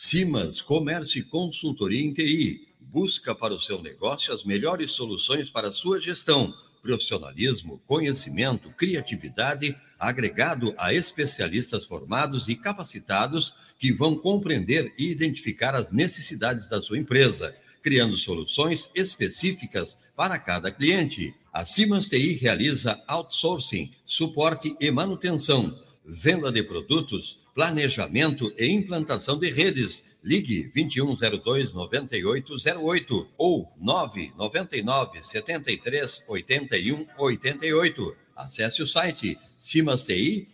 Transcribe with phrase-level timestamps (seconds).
[0.00, 2.68] Simas Comércio e Consultoria em TI.
[2.80, 6.54] Busca para o seu negócio as melhores soluções para a sua gestão.
[6.80, 15.90] Profissionalismo, conhecimento, criatividade, agregado a especialistas formados e capacitados que vão compreender e identificar as
[15.90, 21.34] necessidades da sua empresa, criando soluções específicas para cada cliente.
[21.52, 25.76] A Simas TI realiza outsourcing, suporte e manutenção,
[26.08, 30.02] venda de produtos planejamento e implantação de redes.
[30.24, 38.16] Ligue 2102 9808 ou 999 73 81 88.
[38.34, 40.48] Acesse o site cimasti.com.br.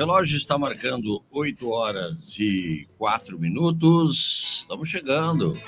[0.00, 4.60] relógio está marcando 8 horas e 4 minutos.
[4.62, 5.60] Estamos chegando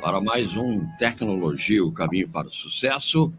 [0.00, 3.32] para mais um Tecnologia, o caminho para o sucesso.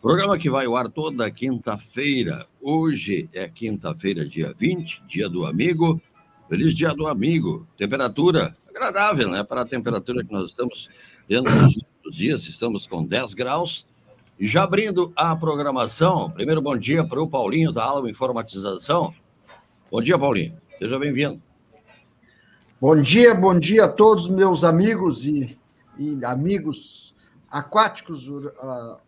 [0.00, 2.46] Programa que vai ao ar toda quinta-feira.
[2.58, 6.00] Hoje é quinta-feira, dia 20, dia do amigo.
[6.48, 7.68] Feliz dia do amigo.
[7.76, 9.44] Temperatura agradável, né?
[9.44, 10.88] Para a temperatura que nós estamos
[11.28, 13.86] nos últimos dias, estamos com 10 graus.
[14.38, 19.14] Já abrindo a programação, primeiro bom dia para o Paulinho da Alma Informatização.
[19.88, 20.60] Bom dia, Paulinho.
[20.76, 21.40] Seja bem-vindo.
[22.80, 25.56] Bom dia, bom dia a todos meus amigos e,
[25.96, 27.14] e amigos
[27.48, 28.98] aquáticos, uh, uh,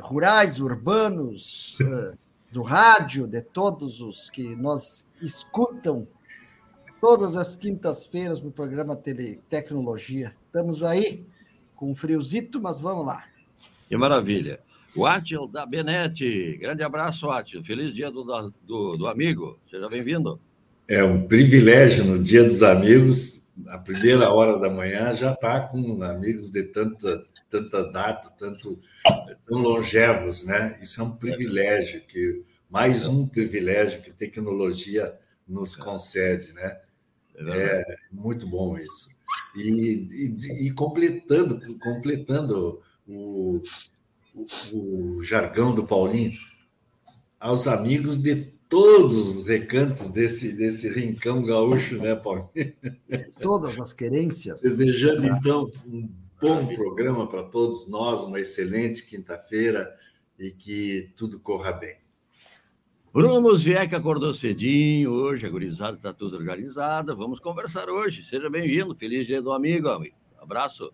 [0.00, 2.16] rurais, urbanos, uh,
[2.50, 6.08] do rádio, de todos os que nos escutam
[7.02, 10.34] todas as quintas-feiras no programa Tele Tecnologia.
[10.46, 11.26] Estamos aí
[11.76, 13.24] com um friozito, mas vamos lá.
[13.88, 14.60] Que maravilha.
[14.94, 16.58] O Atil da Benete.
[16.60, 17.64] Grande abraço, Atil.
[17.64, 18.22] Feliz dia do,
[18.64, 19.58] do, do amigo.
[19.70, 20.40] Seja bem-vindo.
[20.86, 26.02] É um privilégio no dia dos amigos, na primeira hora da manhã, já está com
[26.02, 28.78] amigos de tanta, tanta data, tanto
[29.46, 30.78] tão longevos, né?
[30.82, 35.14] Isso é um privilégio, que mais um privilégio que tecnologia
[35.46, 36.78] nos concede, né?
[37.36, 39.10] É muito bom isso.
[39.56, 43.62] E, e, e completando, completando o,
[44.34, 46.38] o, o jargão do Paulinho,
[47.40, 48.36] aos amigos de
[48.68, 52.74] todos os recantos desse, desse rincão gaúcho, né, Paulinho?
[53.40, 54.60] Todas as querências.
[54.60, 56.08] Desejando, então, um
[56.40, 59.90] bom programa para todos nós, uma excelente quinta-feira
[60.38, 61.96] e que tudo corra bem.
[63.12, 67.14] Bruno Musiek acordou cedinho hoje, a gurizada está tudo organizada.
[67.14, 68.24] Vamos conversar hoje.
[68.24, 68.94] Seja bem-vindo.
[68.94, 70.14] Feliz dia do amigo, amigo.
[70.38, 70.92] Abraço.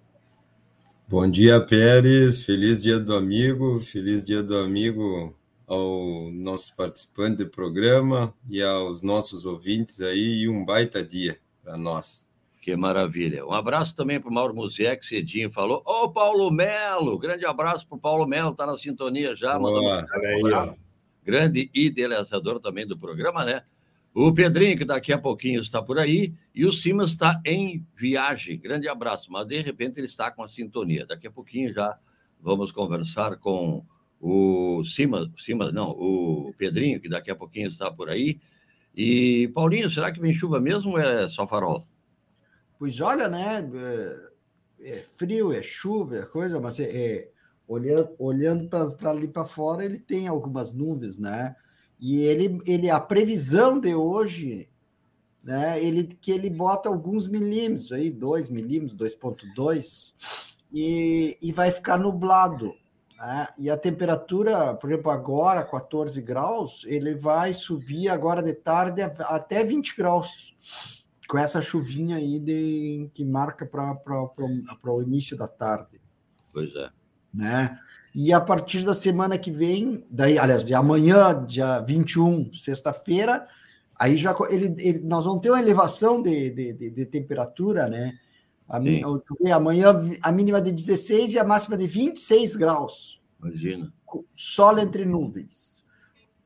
[1.06, 2.47] Bom dia, Pérez.
[2.47, 3.78] Feliz dia do amigo.
[3.78, 10.42] Feliz dia do amigo ao nosso participante do programa e aos nossos ouvintes aí.
[10.42, 12.26] E um baita dia para nós.
[12.62, 13.44] Que maravilha.
[13.44, 15.82] Um abraço também para o Mauro Musiek, cedinho falou.
[15.84, 17.19] Ô, Paulo Melo!
[17.19, 19.59] Grande abraço para o Paulo Melo, está na sintonia já.
[19.59, 20.75] Boa, aí, ó.
[21.22, 23.62] Grande idealizador também do programa, né?
[24.15, 28.61] O Pedrinho, que daqui a pouquinho está por aí, e o Simas está em viagem.
[28.61, 31.05] Grande abraço, mas de repente ele está com a sintonia.
[31.05, 31.99] Daqui a pouquinho já
[32.41, 33.84] vamos conversar com
[34.21, 38.41] o Simas, Simas não, o Pedrinho, que daqui a pouquinho está por aí.
[38.97, 41.84] E, Paulinho, será que vem chuva mesmo ou é só farol?
[42.78, 43.69] Pois olha, né?
[44.81, 47.31] É, é frio, é chuva, é coisa, mas é, é
[47.67, 51.57] olhando, olhando para ali para fora, ele tem algumas nuvens, né?
[52.01, 54.69] E ele, ele a previsão de hoje,
[55.43, 60.13] né, ele que ele bota alguns milímetros aí, 2 milímetros, 2.2,
[60.73, 62.75] e, e vai ficar nublado.
[63.17, 63.49] Né?
[63.59, 69.65] E a temperatura, por exemplo, agora 14 graus, ele vai subir agora de tarde até
[69.65, 70.55] 20 graus.
[71.27, 76.01] Com essa chuvinha aí de, que marca para o início da tarde.
[76.53, 76.91] Pois é.
[77.33, 77.79] Né?
[78.15, 83.47] E a partir da semana que vem, daí, aliás, de amanhã, dia 21, sexta-feira,
[83.99, 88.16] aí já ele, ele, nós vamos ter uma elevação de, de, de, de temperatura, né?
[88.69, 89.03] A, vê,
[89.53, 93.21] amanhã a mínima de 16 e a máxima de 26 graus.
[93.43, 93.93] Imagina.
[94.34, 95.84] Sol entre nuvens.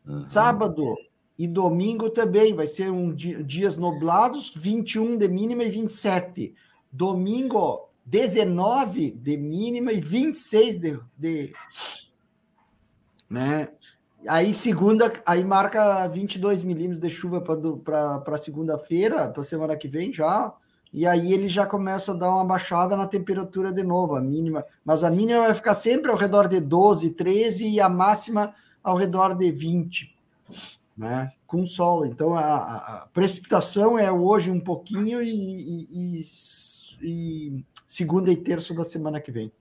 [0.06, 0.18] Uhum.
[0.18, 0.96] Sábado
[1.38, 6.54] e domingo também vai ser um dia, dias nublados, 21 de mínima e 27.
[6.90, 11.52] Domingo, 19 de mínima e 26 de, de
[13.28, 13.68] né?
[14.26, 20.52] Aí segunda, aí marca 22 milímetros de chuva para segunda-feira, para semana que vem já.
[20.90, 24.64] E aí ele já começa a dar uma baixada na temperatura de novo, a mínima.
[24.82, 28.96] Mas a mínima vai ficar sempre ao redor de 12, 13 e a máxima ao
[28.96, 30.16] redor de 20,
[30.96, 31.30] né?
[31.46, 32.06] Com sol.
[32.06, 36.24] Então a, a precipitação é hoje um pouquinho e, e, e,
[37.02, 39.52] e segunda e terça da semana que vem.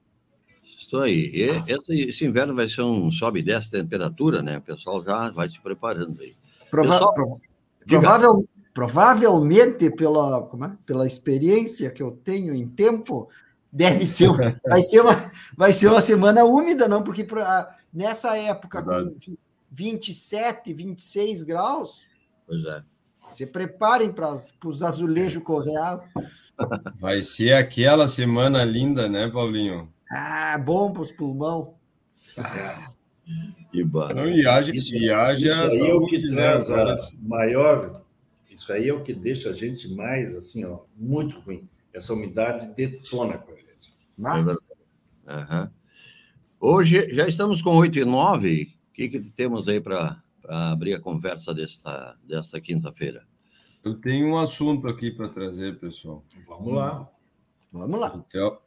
[0.78, 1.30] Isso aí.
[1.34, 4.58] E esse inverno vai ser um sobe e desce temperatura, né?
[4.58, 6.34] O pessoal já vai se preparando aí.
[6.70, 7.40] Prova pessoal, pro,
[7.86, 10.76] provável, provavelmente, pela, como é?
[10.86, 13.28] pela experiência que eu tenho em tempo,
[13.72, 14.28] deve ser,
[14.64, 17.02] vai, ser uma, vai ser uma semana úmida, não?
[17.02, 19.14] Porque pra, nessa época, Verdade.
[19.26, 19.36] com
[19.70, 22.00] 27, 26 graus,
[22.46, 22.82] pois é.
[23.30, 24.30] se preparem para
[24.64, 25.76] os azulejos correr
[26.98, 29.92] Vai ser aquela semana linda, né, Paulinho?
[30.10, 31.74] Ah, bom para os pulmão.
[33.70, 34.28] Que barato.
[34.30, 38.02] e haja, isso, e haja isso aí é o que né, traz a maior.
[38.50, 41.68] Isso aí é o que deixa a gente mais assim, ó, muito ruim.
[41.92, 43.94] Essa umidade detona com a gente.
[45.26, 45.68] É uhum.
[46.60, 48.74] Hoje já estamos com 8 e 9.
[48.90, 53.24] O que, que temos aí para abrir a conversa desta, desta quinta-feira?
[53.84, 56.24] Eu tenho um assunto aqui para trazer, pessoal.
[56.46, 57.10] Vamos lá.
[57.72, 58.12] Vamos lá.
[58.26, 58.58] Então,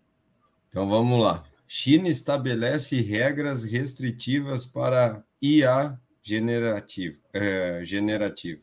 [0.69, 1.43] então vamos lá.
[1.67, 7.21] China estabelece regras restritivas para IA generativo.
[7.33, 8.61] É, generativo.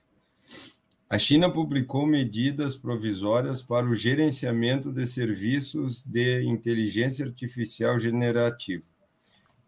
[1.11, 8.85] A China publicou medidas provisórias para o gerenciamento de serviços de inteligência artificial generativa,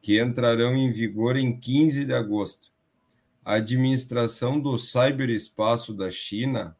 [0.02, 2.70] que entrarão em vigor em 15 de agosto.
[3.42, 6.76] A administração do ciberespaço da China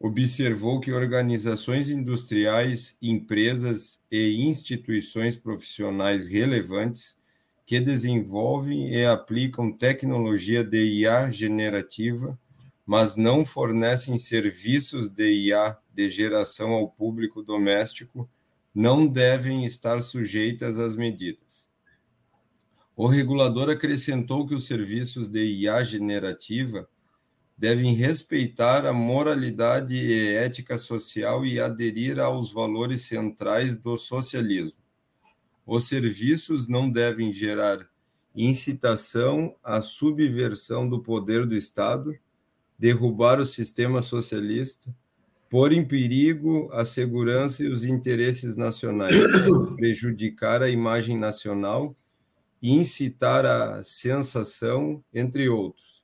[0.00, 7.18] observou que organizações industriais, empresas e instituições profissionais relevantes
[7.66, 12.38] que desenvolvem e aplicam tecnologia de IA generativa,
[12.86, 18.26] mas não fornecem serviços de IA de geração ao público doméstico,
[18.74, 21.67] não devem estar sujeitas às medidas.
[22.98, 26.88] O regulador acrescentou que os serviços de IA generativa
[27.56, 34.80] devem respeitar a moralidade e ética social e aderir aos valores centrais do socialismo.
[35.64, 37.88] Os serviços não devem gerar
[38.34, 42.18] incitação à subversão do poder do Estado,
[42.76, 44.92] derrubar o sistema socialista,
[45.48, 49.14] pôr em perigo a segurança e os interesses nacionais,
[49.78, 51.94] prejudicar a imagem nacional,
[52.62, 55.98] incitar a sensação, entre outros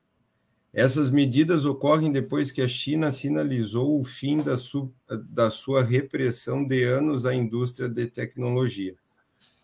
[0.74, 4.92] essas medidas ocorrem depois que a China sinalizou o fim da, su
[5.28, 8.96] da sua repressão de anos à indústria de tecnologia,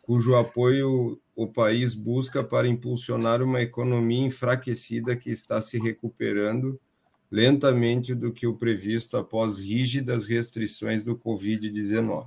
[0.01, 6.81] cujo apoio o país busca para impulsionar uma economia enfraquecida que está se recuperando
[7.29, 12.25] lentamente do que o previsto após rígidas restrições do Covid-19.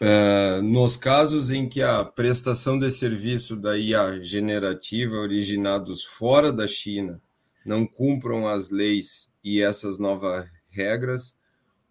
[0.00, 6.68] Uh, nos casos em que a prestação de serviço da IA generativa originados fora da
[6.68, 7.20] China
[7.66, 11.36] não cumpram as leis e essas novas regras,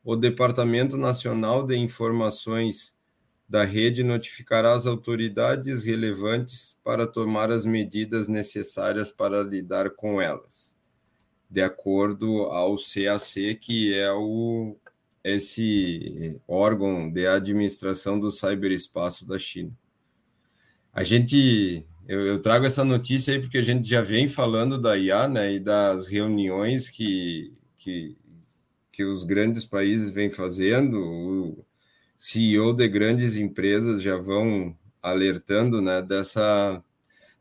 [0.06, 2.96] o Departamento Nacional de Informações
[3.48, 10.78] da rede notificará as autoridades relevantes para tomar as medidas necessárias para lidar com elas,
[11.50, 14.78] de acordo ao CAC, que é o
[15.24, 19.72] esse órgão de administração do ciberespaço da China.
[20.94, 24.98] A gente, eu, eu, trago essa notícia aí porque a gente já vem falando da
[24.98, 28.18] IA, né, e das reuniões que, que,
[28.92, 31.66] que os grandes países vêm fazendo, o
[32.16, 36.84] CEO de grandes empresas já vão alertando, né, dessa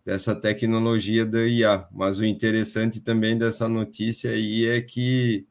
[0.06, 1.88] dessa tecnologia da IA.
[1.90, 5.44] Mas o interessante também dessa notícia aí é que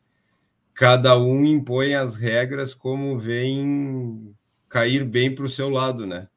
[0.76, 4.36] cada um impõe as regras como vem
[4.68, 6.28] cair bem para o seu lado, né?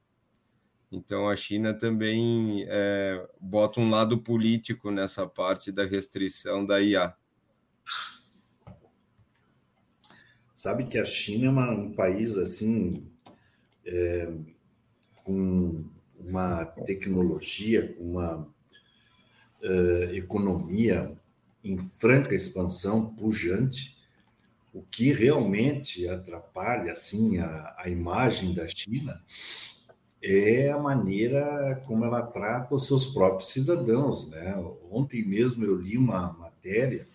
[0.91, 7.15] Então a China também é, bota um lado político nessa parte da restrição da IA.
[10.55, 13.07] Sabe que a China é uma, um país assim
[13.85, 14.33] é,
[15.25, 15.85] com
[16.19, 18.49] uma tecnologia, uma
[19.63, 21.17] uh, economia
[21.63, 23.98] em franca expansão, pujante,
[24.79, 29.21] o que realmente atrapalha assim a, a imagem da China
[30.23, 34.29] é a maneira como ela trata os seus próprios cidadãos.
[34.29, 34.55] Né?
[34.89, 37.09] Ontem mesmo eu li uma matéria,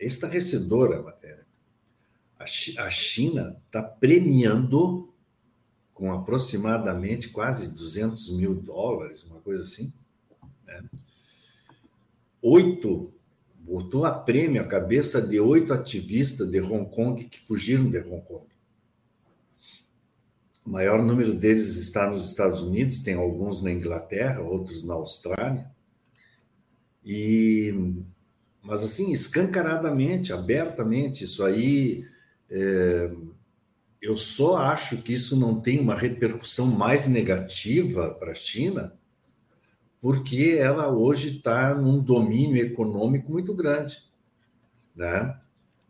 [0.00, 1.44] estarrecedora a matéria.
[2.38, 5.12] A China está premiando
[5.92, 9.92] com aproximadamente quase 200 mil dólares, uma coisa assim,
[10.66, 10.82] né?
[12.42, 13.13] oito
[13.64, 18.22] botou a prêmio a cabeça de oito ativistas de Hong Kong que fugiram de Hong
[18.22, 18.46] Kong.
[20.64, 25.70] O maior número deles está nos Estados Unidos, tem alguns na Inglaterra, outros na Austrália.
[27.04, 27.74] E
[28.62, 32.06] mas assim, escancaradamente, abertamente, isso aí
[32.48, 33.10] é,
[34.00, 38.94] eu só acho que isso não tem uma repercussão mais negativa para a China,
[40.04, 44.02] porque ela hoje está num domínio econômico muito grande,
[44.94, 45.40] né?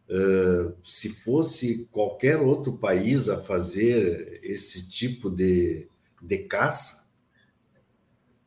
[0.09, 5.89] Uh, se fosse qualquer outro país a fazer esse tipo de,
[6.23, 7.09] de caça,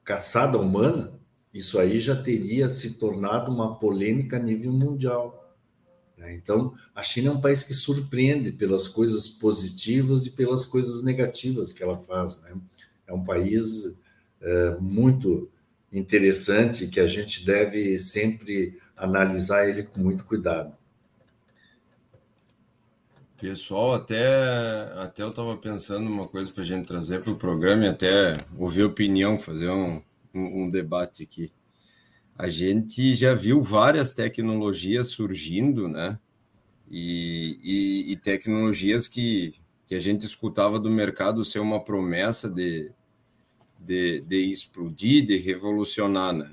[0.06, 1.20] caçada humana,
[1.54, 5.54] isso aí já teria se tornado uma polêmica a nível mundial.
[6.18, 6.34] Né?
[6.34, 11.74] Então, a China é um país que surpreende pelas coisas positivas e pelas coisas negativas
[11.74, 12.42] que ela faz.
[12.44, 12.56] Né?
[13.06, 14.00] É um país
[14.40, 15.50] é, muito
[15.92, 20.76] interessante que a gente deve sempre analisar ele com muito cuidado.
[23.40, 24.26] Pessoal, até,
[24.96, 28.36] até eu estava pensando uma coisa para a gente trazer para o programa e até
[28.58, 30.02] ouvir opinião, fazer um,
[30.34, 31.52] um, um, debate aqui.
[32.36, 36.18] A gente já viu várias tecnologias surgindo, né?
[36.90, 39.54] E, e, e tecnologias que,
[39.86, 42.92] que a gente escutava do mercado ser uma promessa de,
[43.88, 46.52] de, de explodir, de revolucionar, né?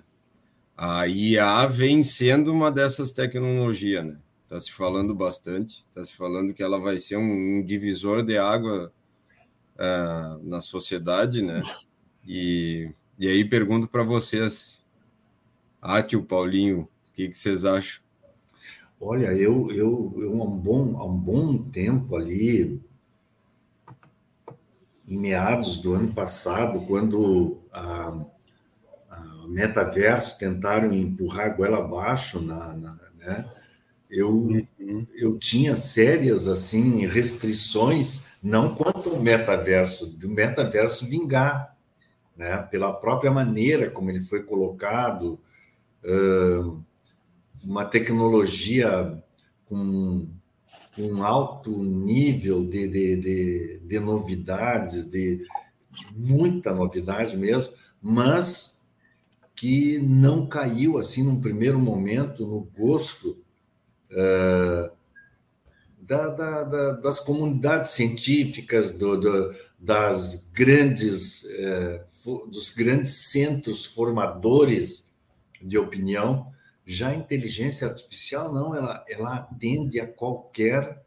[0.76, 4.18] A IA vem sendo uma dessas tecnologias, né?
[4.44, 8.38] Está se falando bastante, está se falando que ela vai ser um, um divisor de
[8.38, 8.92] água
[9.74, 11.60] uh, na sociedade, né?
[12.26, 14.82] E, e aí pergunto para vocês,
[15.82, 18.02] Ati, o Paulinho, o que, que vocês acham?
[19.00, 22.80] Olha, eu, eu, eu há, um bom, há um bom tempo ali,
[25.06, 28.14] em meados do ano passado, quando a,
[29.10, 33.44] a Metaverso tentaram empurrar a goela abaixo na, na né?
[34.10, 35.06] eu, uhum.
[35.14, 41.76] eu tinha sérias assim restrições, não quanto ao metaverso, do metaverso vingar,
[42.36, 42.58] né?
[42.70, 45.40] pela própria maneira como ele foi colocado,
[47.62, 49.22] uma tecnologia
[49.66, 50.28] com
[50.98, 55.46] um alto nível de, de, de, de novidades, de
[56.14, 58.88] muita novidade mesmo, mas
[59.54, 63.44] que não caiu assim num primeiro momento no gosto
[66.00, 72.04] da, da, da, das comunidades científicas, do, do, das grandes, eh,
[72.50, 75.14] dos grandes centros formadores
[75.60, 76.52] de opinião.
[76.86, 81.02] Já a inteligência artificial não, ela, ela atende a qualquer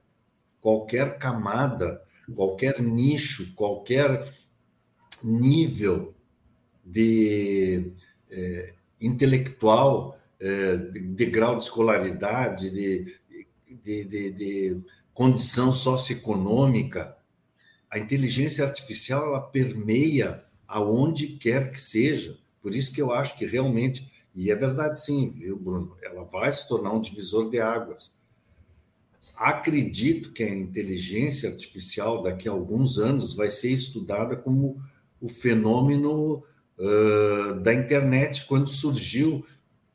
[0.60, 2.01] qualquer camada,
[2.36, 4.27] qualquer nicho, qualquer
[5.24, 6.13] nível
[6.84, 7.93] de
[8.29, 13.17] eh, intelectual é, de, de, grau de escolaridade, de,
[13.69, 14.81] de, de, de
[15.13, 17.17] condição socioeconômica,
[17.89, 22.38] a inteligência artificial ela permeia aonde quer que seja.
[22.62, 25.98] Por isso que eu acho que realmente, e é verdade sim, viu, Bruno?
[26.00, 28.15] Ela vai se tornar um divisor de águas.
[29.36, 34.79] Acredito que a inteligência artificial daqui a alguns anos vai ser estudada como
[35.20, 36.44] o fenômeno
[36.77, 39.44] uh, da internet quando surgiu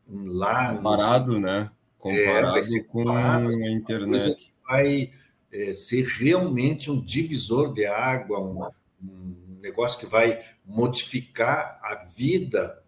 [0.08, 0.74] lá.
[0.74, 1.70] Comparado, né?
[1.96, 4.52] Comparado é, com comparado, a internet.
[4.66, 5.12] Vai
[5.52, 8.68] é, ser realmente um divisor de água, um,
[9.00, 12.81] um negócio que vai modificar a vida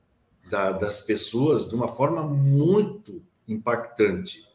[0.54, 4.46] da, das pessoas de uma forma muito impactante.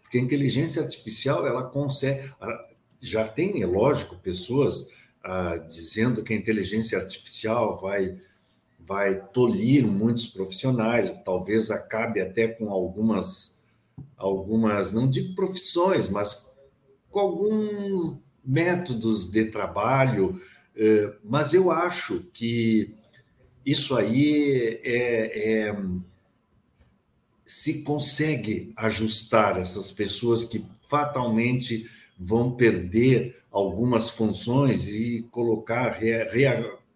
[0.00, 2.32] Porque a inteligência artificial, ela consegue.
[3.00, 4.92] Já tem, é lógico, pessoas
[5.24, 8.16] ah, dizendo que a inteligência artificial vai
[8.86, 13.64] vai tolir muitos profissionais, talvez acabe até com algumas,
[14.14, 16.54] algumas, não digo profissões, mas
[17.10, 20.38] com alguns métodos de trabalho.
[20.76, 22.94] Eh, mas eu acho que
[23.64, 25.76] isso aí é, é
[27.44, 35.98] se consegue ajustar essas pessoas que fatalmente vão perder algumas funções e colocar,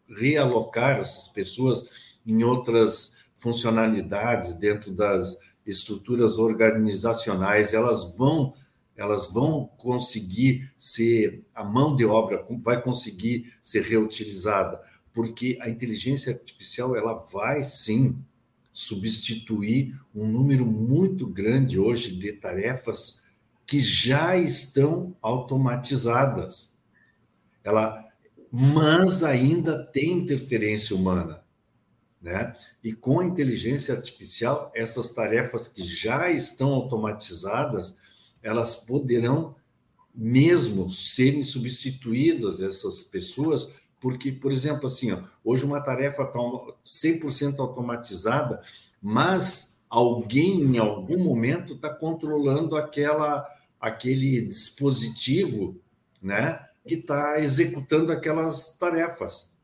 [0.08, 1.86] realocar essas pessoas
[2.26, 8.54] em outras funcionalidades dentro das estruturas organizacionais, elas vão
[8.96, 14.80] elas vão conseguir ser a mão de obra vai conseguir ser reutilizada,
[15.18, 18.16] porque a inteligência artificial ela vai sim
[18.70, 23.26] substituir um número muito grande hoje de tarefas
[23.66, 26.76] que já estão automatizadas.
[27.64, 28.06] Ela
[28.48, 31.42] mas ainda tem interferência humana.
[32.22, 32.52] Né?
[32.84, 37.98] E com a inteligência artificial, essas tarefas que já estão automatizadas,
[38.40, 39.56] elas poderão
[40.14, 47.58] mesmo serem substituídas, essas pessoas, porque, por exemplo, assim, ó, hoje uma tarefa está 100%
[47.58, 48.62] automatizada,
[49.02, 53.46] mas alguém, em algum momento, está controlando aquela,
[53.80, 55.80] aquele dispositivo
[56.22, 59.58] né, que está executando aquelas tarefas.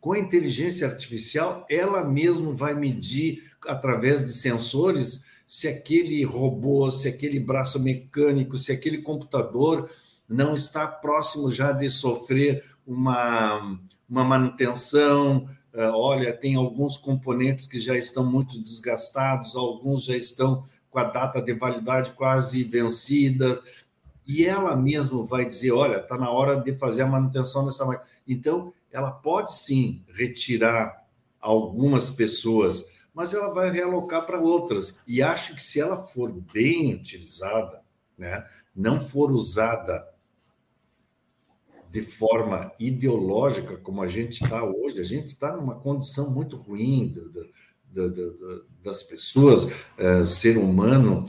[0.00, 7.08] Com a inteligência artificial, ela mesmo vai medir, através de sensores, se aquele robô, se
[7.08, 9.90] aquele braço mecânico, se aquele computador
[10.28, 13.78] não está próximo já de sofrer uma,
[14.08, 15.48] uma manutenção.
[15.74, 21.04] Ah, olha, tem alguns componentes que já estão muito desgastados, alguns já estão com a
[21.04, 23.62] data de validade quase vencidas,
[24.26, 28.08] e ela mesma vai dizer: olha, está na hora de fazer a manutenção dessa máquina.
[28.26, 31.06] Então, ela pode sim retirar
[31.38, 35.00] algumas pessoas, mas ela vai realocar para outras.
[35.06, 37.82] E acho que se ela for bem utilizada,
[38.16, 40.06] né, não for usada
[41.90, 47.14] de forma ideológica, como a gente está hoje, a gente está numa condição muito ruim
[48.82, 51.26] das pessoas, uh, ser humano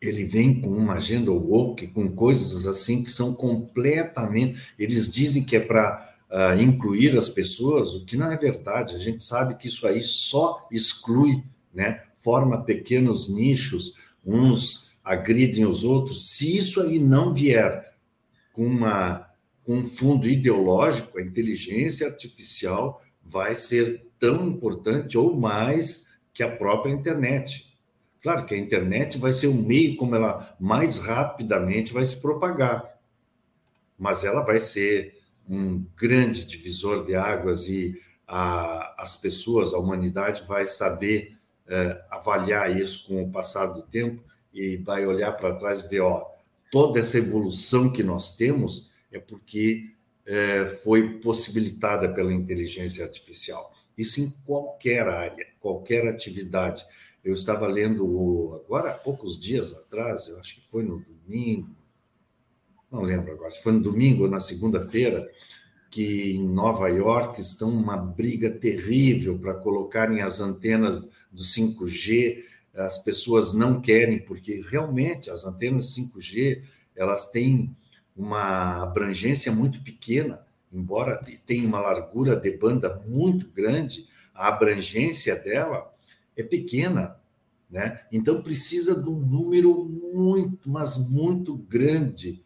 [0.00, 4.72] ele vem com uma agenda woke, com coisas assim que são completamente.
[4.78, 8.94] Eles dizem que é para uh, incluir as pessoas, o que não é verdade.
[8.94, 11.44] A gente sabe que isso aí só exclui,
[11.74, 12.02] né?
[12.22, 13.94] forma pequenos nichos,
[14.24, 16.30] uns agridem os outros.
[16.30, 17.92] Se isso aí não vier
[18.52, 19.26] com, uma,
[19.72, 26.92] um fundo ideológico, a inteligência artificial vai ser tão importante ou mais que a própria
[26.92, 27.78] internet.
[28.22, 32.98] Claro que a internet vai ser o meio como ela mais rapidamente vai se propagar,
[33.98, 40.42] mas ela vai ser um grande divisor de águas e a, as pessoas, a humanidade
[40.46, 45.80] vai saber é, avaliar isso com o passar do tempo e vai olhar para trás
[45.80, 46.26] e ver, ó,
[46.70, 49.90] toda essa evolução que nós temos é porque
[50.26, 53.74] é, foi possibilitada pela inteligência artificial.
[53.96, 56.84] Isso em qualquer área, qualquer atividade.
[57.22, 61.68] Eu estava lendo agora há poucos dias atrás, eu acho que foi no domingo,
[62.90, 65.28] não lembro agora, se foi no domingo ou na segunda-feira,
[65.90, 72.44] que em Nova York estão uma briga terrível para colocarem as antenas do 5G.
[72.74, 76.62] As pessoas não querem, porque realmente as antenas 5G
[76.94, 77.76] elas têm
[78.20, 85.90] uma abrangência muito pequena, embora tenha uma largura de banda muito grande, a abrangência dela
[86.36, 87.16] é pequena,
[87.70, 88.02] né?
[88.12, 92.44] Então precisa de um número muito, mas muito grande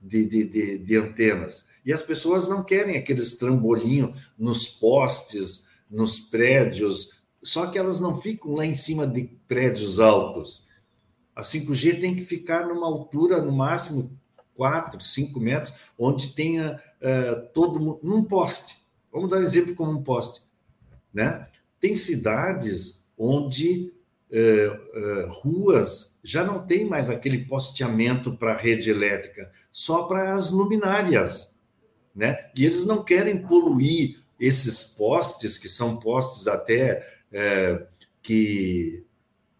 [0.00, 1.66] de, de, de, de antenas.
[1.84, 8.14] E as pessoas não querem aqueles trambolinho nos postes, nos prédios, só que elas não
[8.14, 10.66] ficam lá em cima de prédios altos.
[11.34, 14.16] A 5G tem que ficar numa altura, no máximo
[14.56, 18.76] 4, 5 metros, onde tenha uh, todo num poste.
[19.12, 20.42] Vamos dar um exemplo como um poste.
[21.12, 21.46] Né?
[21.78, 23.92] Tem cidades onde
[24.30, 30.50] uh, uh, ruas já não tem mais aquele posteamento para rede elétrica, só para as
[30.50, 31.58] luminárias.
[32.14, 32.50] Né?
[32.56, 37.14] E eles não querem poluir esses postes, que são postes até
[38.22, 39.06] que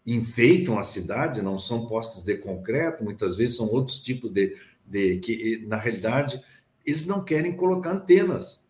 [0.07, 4.55] enfeitam a cidade, não são postes de concreto, muitas vezes são outros tipos de,
[4.87, 6.41] de que, na realidade,
[6.85, 8.67] eles não querem colocar antenas.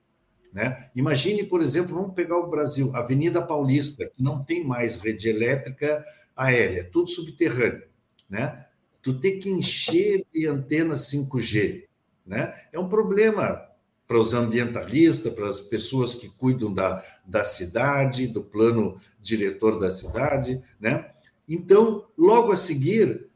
[0.51, 0.89] Né?
[0.95, 6.03] Imagine, por exemplo, vamos pegar o Brasil, Avenida Paulista, que não tem mais rede elétrica
[6.36, 7.84] aérea, tudo subterrâneo.
[8.27, 8.65] Né?
[9.01, 11.86] Tu tem que encher de antenas 5G.
[12.25, 12.53] Né?
[12.73, 13.63] É um problema
[14.08, 19.91] para os ambientalistas, para as pessoas que cuidam da, da cidade, do plano diretor da
[19.91, 20.62] cidade.
[20.80, 21.12] Né?
[21.47, 23.27] Então, logo a seguir,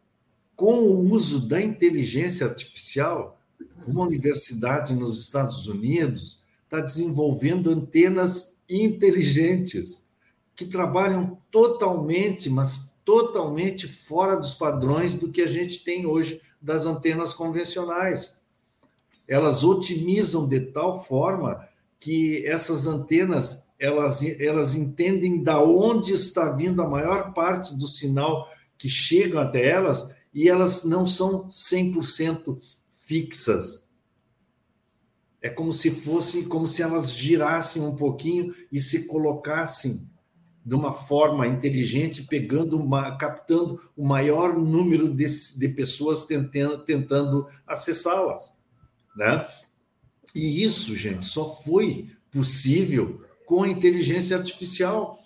[0.61, 3.41] com o uso da inteligência artificial,
[3.87, 10.05] uma universidade nos Estados Unidos está desenvolvendo antenas inteligentes
[10.55, 16.85] que trabalham totalmente, mas totalmente fora dos padrões do que a gente tem hoje das
[16.85, 18.39] antenas convencionais.
[19.27, 21.67] Elas otimizam de tal forma
[21.99, 28.47] que essas antenas elas, elas entendem da onde está vindo a maior parte do sinal
[28.77, 32.59] que chegam até elas e elas não são 100%
[33.05, 33.89] fixas.
[35.41, 40.09] É como se fosse, como se elas girassem um pouquinho e se colocassem
[40.63, 45.25] de uma forma inteligente, pegando uma, captando o maior número de,
[45.57, 48.55] de pessoas tentando, tentando acessá-las,
[49.15, 49.47] né?
[50.35, 55.19] E isso, gente, só foi possível com a inteligência artificial,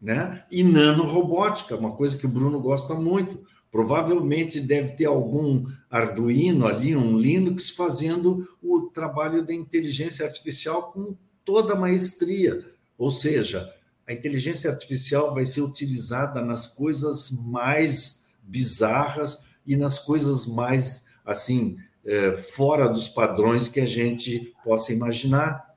[0.00, 0.44] né?
[0.50, 3.44] E nanorobótica, uma coisa que o Bruno gosta muito.
[3.70, 11.14] Provavelmente deve ter algum Arduino ali, um Linux, fazendo o trabalho da inteligência artificial com
[11.44, 12.64] toda a maestria.
[12.96, 13.72] Ou seja,
[14.06, 21.76] a inteligência artificial vai ser utilizada nas coisas mais bizarras e nas coisas mais, assim,
[22.04, 25.76] é, fora dos padrões que a gente possa imaginar.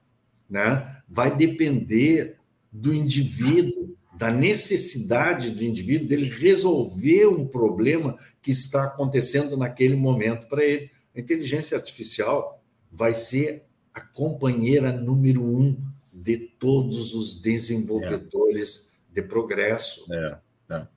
[0.50, 0.98] Né?
[1.08, 2.38] Vai depender
[2.72, 10.48] do indivíduo da necessidade do indivíduo dele resolver um problema que está acontecendo naquele momento
[10.48, 10.92] para ele.
[11.16, 15.78] A inteligência artificial vai ser a companheira número um
[16.12, 19.22] de todos os desenvolvedores é.
[19.22, 20.06] de progresso.
[20.12, 20.38] É,
[20.70, 20.88] é.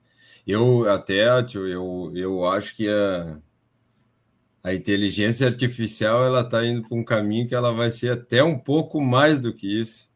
[0.46, 3.40] Eu até eu, eu acho que a,
[4.62, 8.58] a inteligência artificial ela está indo para um caminho que ela vai ser até um
[8.58, 10.08] pouco mais do que isso.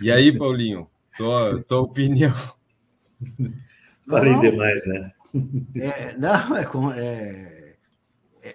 [0.00, 2.34] E aí, Paulinho, tua, tua opinião.
[4.08, 5.12] Falei não, demais, né?
[5.76, 7.76] É, não, é, é,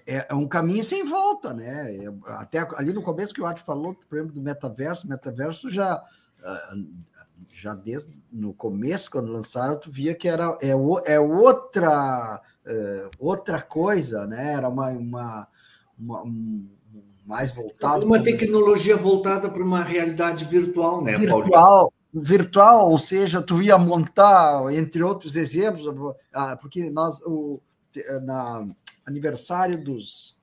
[0.05, 1.95] é, é, um caminho sem volta, né?
[1.95, 6.01] É, até ali no começo que o Ati falou, por exemplo, do metaverso, metaverso já,
[6.43, 6.75] ah,
[7.51, 10.69] já desde no começo, quando lançaram, tu via que era, é,
[11.05, 14.53] é outra, é, outra coisa, né?
[14.53, 15.47] Era uma, uma,
[15.97, 16.69] uma um,
[17.25, 18.05] mais voltado.
[18.05, 21.15] Uma tecnologia voltada para uma realidade virtual, né?
[21.15, 21.43] Virtual, Paulo?
[21.43, 27.61] virtual, ou seja, tu ia montar, entre outros exemplos, ah, porque nós, o
[28.23, 28.67] na
[29.05, 30.37] aniversário dos,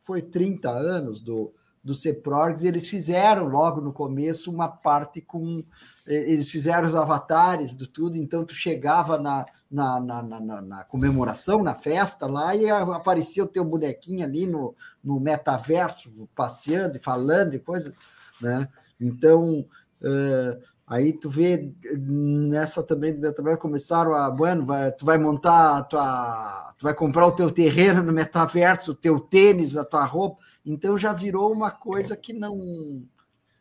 [0.00, 5.64] foi 30 anos do, do CEPROGS, eles fizeram logo no começo uma parte com,
[6.06, 11.62] eles fizeram os avatares do tudo, então tu chegava na, na, na, na, na comemoração,
[11.62, 17.54] na festa lá, e aparecia o teu bonequinho ali no, no metaverso, passeando e falando
[17.54, 17.92] e coisa,
[18.40, 18.68] né?
[19.00, 19.66] Então,
[20.00, 25.78] uh, Aí tu vê nessa também do metaverso começaram a, bueno, vai, tu vai montar
[25.78, 30.04] a tua, tu vai comprar o teu terreno no metaverso, o teu tênis, a tua
[30.04, 30.42] roupa.
[30.66, 33.02] Então já virou uma coisa que não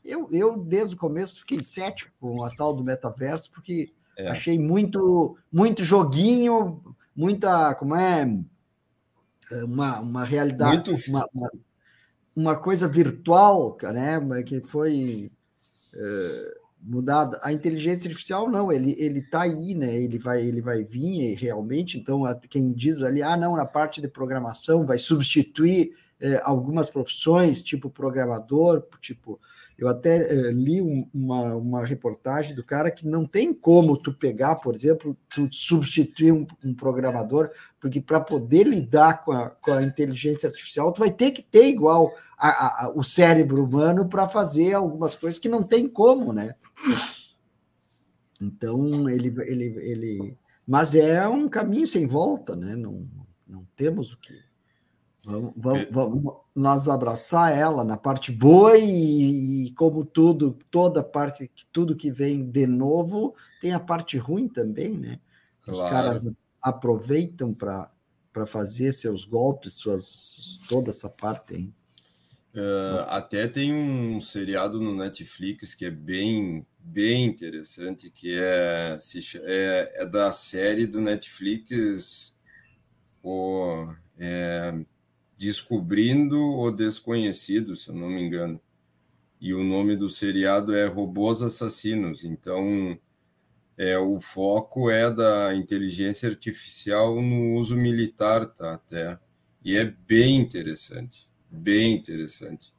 [0.03, 4.29] eu, eu desde o começo fiquei cético com a tal do metaverso porque é.
[4.29, 6.81] achei muito muito joguinho,
[7.15, 8.25] muita, como é,
[9.63, 11.09] uma, uma realidade, muito...
[11.09, 11.51] uma, uma,
[12.35, 15.31] uma coisa virtual, né, que foi
[15.93, 17.39] uh, mudada.
[17.43, 19.95] A inteligência artificial não, ele ele está aí, né?
[19.95, 21.97] Ele vai ele vai vir realmente.
[21.97, 27.61] Então quem diz ali, ah, não, na parte de programação vai substituir eh, algumas profissões,
[27.61, 29.39] tipo programador, tipo
[29.81, 34.13] eu até eh, li um, uma, uma reportagem do cara que não tem como tu
[34.13, 39.73] pegar, por exemplo, tu substituir um, um programador, porque para poder lidar com a, com
[39.73, 44.29] a inteligência artificial, tu vai ter que ter igual a, a, o cérebro humano para
[44.29, 46.53] fazer algumas coisas que não tem como, né?
[48.41, 50.37] Então, ele, ele, ele.
[50.67, 52.75] Mas é um caminho sem volta, né?
[52.75, 53.07] Não,
[53.47, 54.33] não temos o que.
[55.23, 61.51] Vamos, vamos, vamos nós abraçar ela na parte boa e, e, como tudo, toda parte,
[61.71, 65.19] tudo que vem de novo, tem a parte ruim também, né?
[65.61, 65.77] Claro.
[65.77, 66.27] Os caras
[66.61, 67.91] aproveitam para
[68.47, 71.73] fazer seus golpes, suas, toda essa parte aí.
[72.53, 78.97] Uh, até tem um seriado no Netflix que é bem, bem interessante, que é,
[79.43, 82.35] é, é da série do Netflix
[83.23, 83.87] o,
[84.19, 84.73] é,
[85.37, 88.59] Descobrindo o Desconhecido, se eu não me engano.
[89.39, 92.23] E o nome do seriado é Robôs Assassinos.
[92.25, 92.99] Então,
[93.77, 98.73] é, o foco é da inteligência artificial no uso militar, tá?
[98.73, 99.17] Até.
[99.63, 102.73] E é bem interessante bem interessante.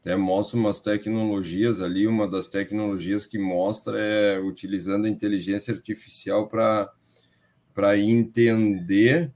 [0.00, 6.48] Até mostra umas tecnologias ali, uma das tecnologias que mostra é utilizando a inteligência artificial
[6.48, 9.32] para entender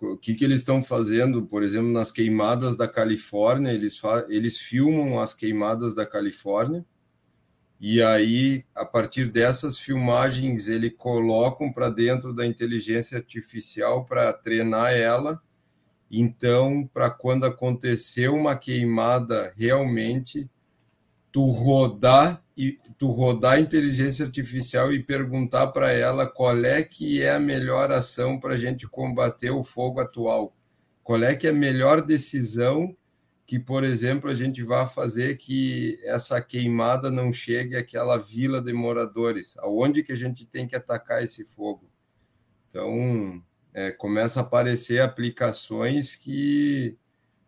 [0.00, 5.18] o que, que eles estão fazendo, por exemplo, nas queimadas da Califórnia, eles, eles filmam
[5.18, 6.84] as queimadas da Califórnia,
[7.80, 14.92] e aí, a partir dessas filmagens, eles colocam para dentro da inteligência artificial para treinar
[14.92, 15.42] ela
[16.20, 20.48] então, para quando acontecer uma queimada realmente,
[21.32, 27.22] tu rodar e tu rodar a inteligência artificial e perguntar para ela qual é que
[27.22, 30.54] é a melhor ação para a gente combater o fogo atual.
[31.02, 32.96] Qual é que é a melhor decisão
[33.46, 38.72] que, por exemplo, a gente vai fazer que essa queimada não chegue àquela vila de
[38.72, 39.56] moradores?
[39.58, 41.90] Aonde que a gente tem que atacar esse fogo?
[42.68, 43.42] Então,
[43.74, 46.96] é, começa a aparecer aplicações que,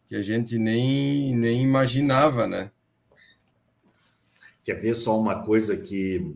[0.09, 2.73] que a gente nem, nem imaginava, né?
[4.65, 6.35] Quer ver só uma coisa que,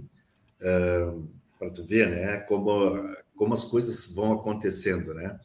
[0.60, 2.38] uh, para tu ver, né?
[2.42, 2.96] Como,
[3.34, 5.38] como as coisas vão acontecendo, né?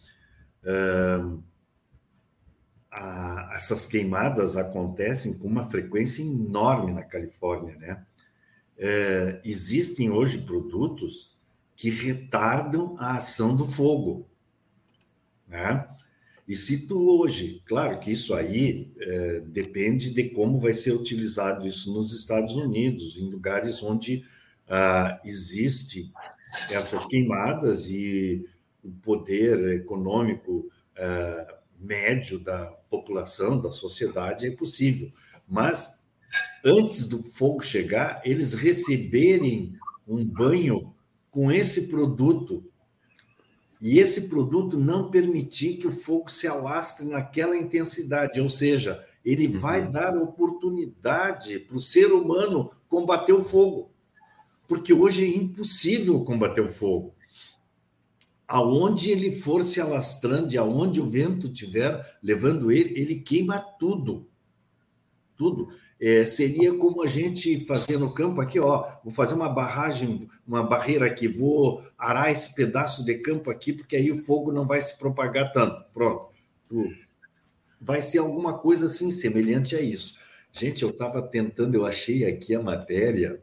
[0.64, 1.44] Uh,
[3.54, 8.06] essas queimadas acontecem com uma frequência enorme na Califórnia, né?
[8.78, 11.36] É, existem hoje produtos
[11.76, 14.28] que retardam a ação do fogo,
[15.56, 15.88] né?
[16.48, 21.92] E tu hoje, claro que isso aí é, depende de como vai ser utilizado isso
[21.92, 24.24] nos Estados Unidos, em lugares onde
[24.70, 26.12] ah, existe
[26.70, 28.46] essas queimadas e
[28.84, 35.12] o poder econômico ah, médio da população, da sociedade, é possível.
[35.48, 36.06] Mas
[36.64, 39.74] antes do fogo chegar, eles receberem
[40.08, 40.94] um banho
[41.32, 42.64] com esse produto
[43.82, 49.48] e esse produto não permitir que o fogo se alastre naquela intensidade, ou seja, ele
[49.48, 49.60] uhum.
[49.60, 53.92] vai dar oportunidade para o ser humano combater o fogo,
[54.68, 57.16] porque hoje é impossível combater o fogo
[58.48, 64.28] aonde ele for se alastrando e aonde o vento estiver levando ele, ele queima tudo.
[65.36, 65.70] Tudo.
[66.08, 70.62] É, seria como a gente fazer no campo aqui, ó, vou fazer uma barragem, uma
[70.62, 74.80] barreira aqui, vou arar esse pedaço de campo aqui, porque aí o fogo não vai
[74.80, 75.84] se propagar tanto.
[75.92, 76.30] Pronto.
[77.82, 80.14] Vai ser alguma coisa assim, semelhante a isso.
[80.52, 83.42] Gente, eu estava tentando, eu achei aqui a matéria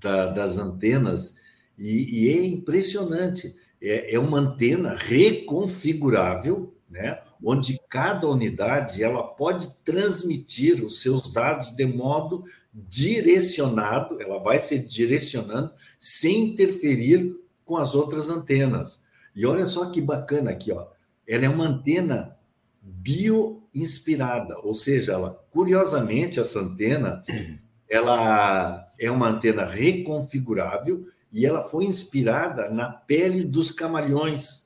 [0.00, 1.36] da, das antenas,
[1.76, 7.20] e, e é impressionante é, é uma antena reconfigurável, né?
[7.42, 14.78] Onde cada unidade ela pode transmitir os seus dados de modo direcionado, ela vai se
[14.78, 19.06] direcionando sem interferir com as outras antenas.
[19.34, 20.86] E olha só que bacana aqui, ó.
[21.26, 22.36] Ela é uma antena
[22.80, 27.24] bio-inspirada, ou seja, ela, curiosamente essa antena,
[27.88, 34.65] ela é uma antena reconfigurável e ela foi inspirada na pele dos camaleões,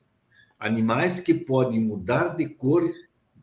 [0.60, 2.84] animais que podem mudar de cor,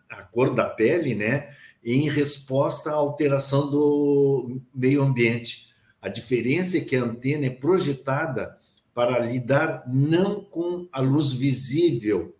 [0.07, 1.49] a cor da pele, né,
[1.83, 5.73] em resposta à alteração do meio ambiente.
[5.99, 8.55] A diferença é que a antena é projetada
[8.93, 12.35] para lidar não com a luz visível,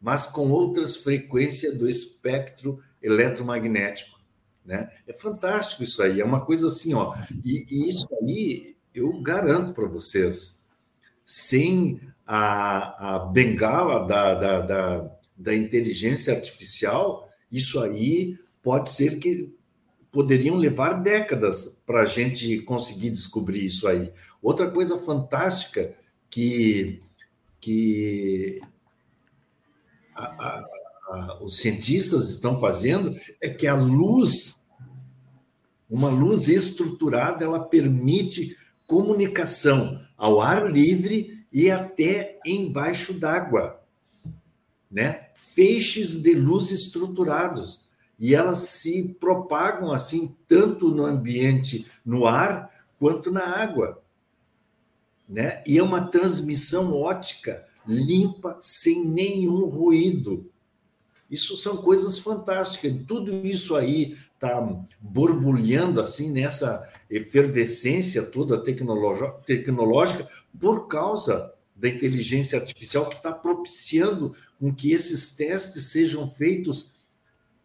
[0.00, 4.18] mas com outras frequências do espectro eletromagnético.
[4.64, 4.90] Né?
[5.06, 7.14] É fantástico isso aí, é uma coisa assim, ó.
[7.44, 10.63] E, e isso aí eu garanto para vocês,
[11.24, 19.54] sem a, a bengala da, da, da, da, inteligência artificial, isso aí pode ser que
[20.10, 24.12] poderiam levar décadas para a gente conseguir descobrir isso aí.
[24.40, 25.94] Outra coisa fantástica
[26.30, 26.98] que,
[27.60, 28.60] que
[30.14, 34.64] a, a, os cientistas estão fazendo é que a luz,
[35.90, 38.56] uma luz estruturada, ela permite
[38.86, 43.78] comunicação ao ar livre e até embaixo d'água,
[44.90, 45.28] né?
[45.34, 47.82] Feixes de luz estruturados
[48.18, 54.02] e elas se propagam assim tanto no ambiente no ar quanto na água,
[55.28, 55.62] né?
[55.66, 60.50] E é uma transmissão ótica limpa sem nenhum ruído.
[61.30, 62.94] Isso são coisas fantásticas.
[63.06, 64.58] Tudo isso aí está
[64.98, 74.72] borbulhando assim nessa efervescência toda tecnológica por causa da inteligência artificial que está propiciando com
[74.72, 76.94] que esses testes sejam feitos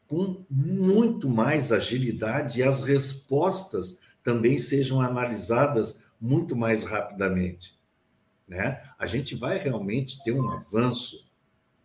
[0.08, 7.78] com muito mais agilidade e as respostas também sejam analisadas muito mais rapidamente.
[8.48, 8.82] Né?
[8.98, 11.30] A gente vai realmente ter um avanço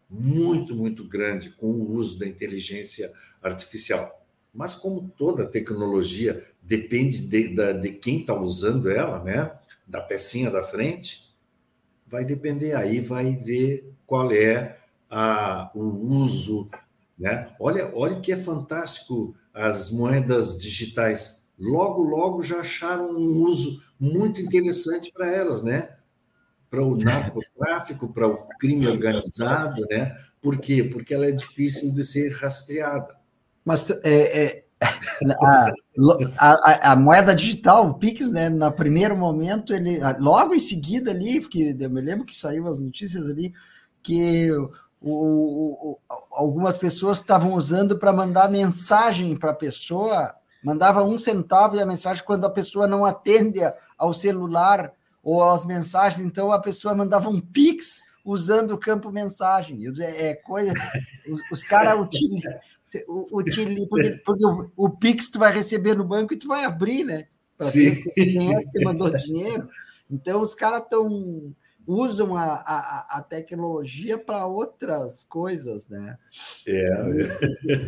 [0.09, 3.13] muito, muito grande com o uso da inteligência
[3.43, 4.25] artificial.
[4.53, 9.53] Mas, como toda tecnologia depende de, de, quem está usando ela, né?
[9.87, 11.35] da pecinha da frente,
[12.07, 14.79] vai depender aí, vai ver qual é
[15.11, 16.71] a, o uso.
[17.19, 17.55] Né?
[17.61, 21.49] Olha, olha que é fantástico as moedas digitais.
[21.59, 25.91] Logo, logo já acharam um uso muito interessante para elas, né?
[26.69, 30.13] Para o narcotráfico, para o crime organizado, né?
[30.41, 30.83] Por quê?
[30.83, 33.17] Porque ela é difícil de ser rastreada.
[33.65, 34.64] Mas é, é,
[35.43, 35.73] a,
[36.39, 38.49] a, a, moeda digital, o Pix, né?
[38.49, 42.79] No primeiro momento, ele logo em seguida ali, porque eu me lembro que saiu as
[42.79, 43.53] notícias ali
[44.03, 44.71] que o,
[45.01, 45.99] o,
[46.33, 51.87] algumas pessoas estavam usando para mandar mensagem para a pessoa, mandava um centavo e a
[51.87, 53.61] mensagem quando a pessoa não atende
[53.97, 54.93] ao celular
[55.23, 59.81] ou às mensagens, então a pessoa mandava um Pix usando o campo mensagem.
[60.01, 60.73] É, é coisa.
[61.29, 61.99] Os, os caras
[63.09, 66.65] utilizam utiliza, porque, porque o, o, Pix tu vai receber no banco e tu vai
[66.65, 67.27] abrir, né?
[67.57, 69.69] Para ver quem é que mandou dinheiro.
[70.11, 71.55] Então, os caras estão
[71.87, 76.17] usam a, a, a tecnologia para outras coisas, né?
[76.67, 76.89] É,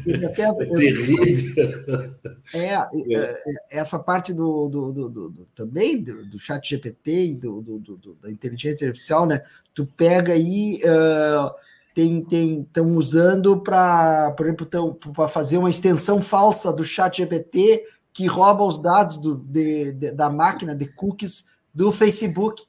[0.07, 2.15] e, e, até, é terrível.
[2.55, 3.41] É, é,
[3.71, 8.31] essa parte do, do, do, do também do, do, chat GPT e do, do, da
[8.31, 9.43] inteligência artificial, né?
[9.75, 11.51] Tu pega aí uh,
[11.97, 18.27] tem estão usando para, por exemplo, para fazer uma extensão falsa do chat GPT que
[18.27, 22.65] rouba os dados do, de, de, da máquina de cookies do Facebook,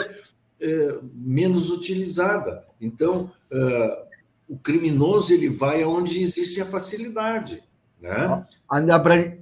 [0.60, 2.66] é, menos utilizada.
[2.80, 4.08] Então, é,
[4.48, 7.64] o criminoso ele vai aonde existe a facilidade.
[8.02, 8.44] Né?
[8.68, 8.78] A,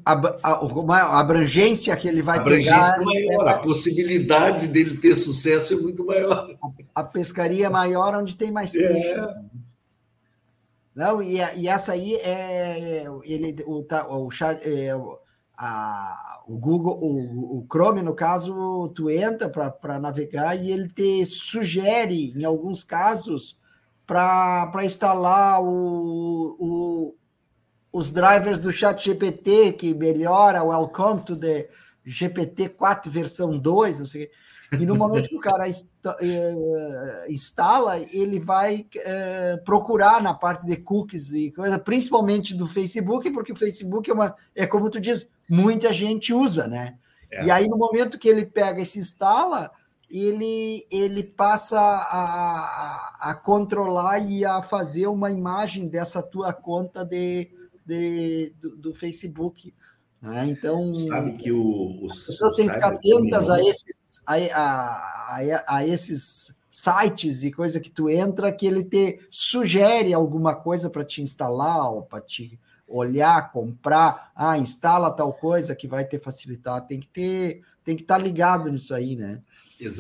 [0.06, 3.00] a, a, abrangência que ele vai a pegar.
[3.00, 3.54] É maior, é...
[3.54, 6.54] a possibilidade dele ter sucesso é muito maior.
[6.94, 8.80] A, pescaria é maior onde tem mais é.
[8.80, 9.08] peixe.
[9.08, 9.36] É.
[10.94, 14.30] Não, e, e essa aí é ele, o, o,
[14.62, 14.90] é,
[15.58, 21.26] a, o Google, o, o Chrome, no caso, tu entra para navegar e ele te
[21.26, 23.58] sugere, em alguns casos,
[24.06, 27.16] para instalar o, o,
[27.92, 31.70] os drivers do chat GPT, que melhora o Welcome to the
[32.06, 34.30] GPT 4 versão 2, não sei
[34.80, 40.76] E no momento que o cara eh, instala, ele vai é, procurar na parte de
[40.78, 45.28] cookies e coisa, principalmente do Facebook, porque o Facebook é uma, é como tu diz,
[45.50, 46.98] muita gente usa, né?
[47.32, 47.46] É.
[47.46, 49.72] E aí, no momento que ele pega e se instala,
[50.10, 57.04] ele, ele passa a, a, a controlar e a fazer uma imagem dessa tua conta
[57.04, 57.50] de,
[57.90, 59.74] de, do, do Facebook.
[60.22, 60.48] Né?
[60.50, 65.38] Então, sabe que o, os, as pessoas têm que ficar atentas a esses, a, a,
[65.38, 70.90] a, a, esses sites e coisa que tu entra que ele te sugere alguma coisa
[70.90, 76.20] para te instalar ou para te olhar, comprar, ah, instala tal coisa que vai te
[76.20, 76.86] facilitar.
[76.86, 79.42] Tem que ter, tem que estar tá ligado nisso aí, né?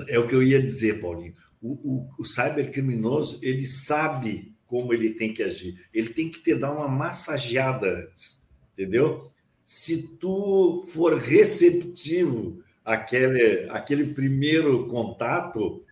[0.08, 1.34] É o que eu ia dizer, Paulinho.
[1.62, 5.84] O, o, o cybercriminoso ele sabe como ele tem que agir.
[5.91, 9.32] Ele tem que te dar uma massageada antes, entendeu?
[9.65, 15.84] Se tu for receptivo àquele, àquele primeiro contato,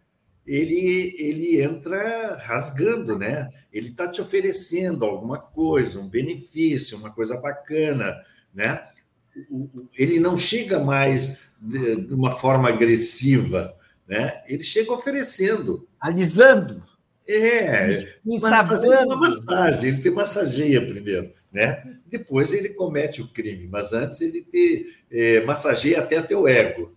[0.45, 3.49] ele, ele entra rasgando, né?
[3.73, 8.15] Ele está te oferecendo alguma coisa, um benefício, uma coisa bacana,
[8.53, 8.87] né?
[9.97, 13.75] Ele não chega mais de uma forma agressiva,
[14.07, 14.41] né?
[14.47, 15.87] Ele chega oferecendo.
[15.99, 16.86] Alisando.
[17.29, 17.89] É,
[18.39, 21.99] fazendo uma massagem, ele te massageia primeiro, né?
[22.05, 26.95] Depois ele comete o crime, mas antes ele te é, massageia até teu ego.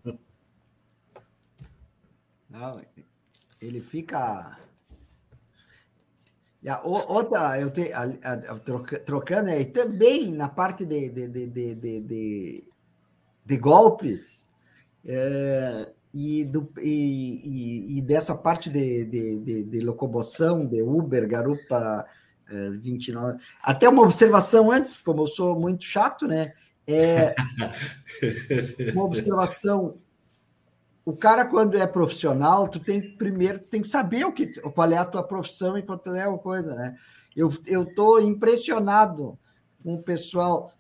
[2.49, 2.81] Não,
[3.61, 4.57] ele fica.
[6.69, 7.89] A outra, eu tenho
[9.05, 12.65] trocando aí, também na parte de, de, de, de, de,
[13.47, 14.47] de golpes,
[15.05, 22.07] é, e, do, e, e, dessa parte de, de, de, de, locomoção, de Uber, Garupa
[22.49, 23.39] é, 29.
[23.63, 26.53] Até uma observação antes, como eu sou muito chato, né?
[26.87, 27.35] É,
[28.93, 29.99] uma observação.
[31.05, 34.97] o cara, quando é profissional, tu tem primeiro tem que saber o que, qual é
[34.97, 36.97] a tua profissão e qual é a coisa, né?
[37.37, 39.39] Eu estou impressionado
[39.83, 40.73] com o pessoal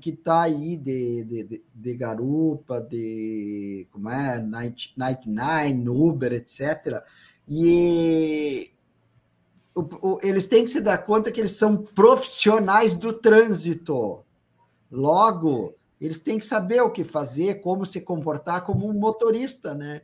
[0.00, 7.02] que está aí de, de, de, garupa, de como é, Night, Night Nine, Uber, etc.
[7.48, 8.70] E
[9.74, 14.24] o, o, eles têm que se dar conta que eles são profissionais do trânsito.
[14.90, 20.02] Logo, eles têm que saber o que fazer, como se comportar como um motorista, né?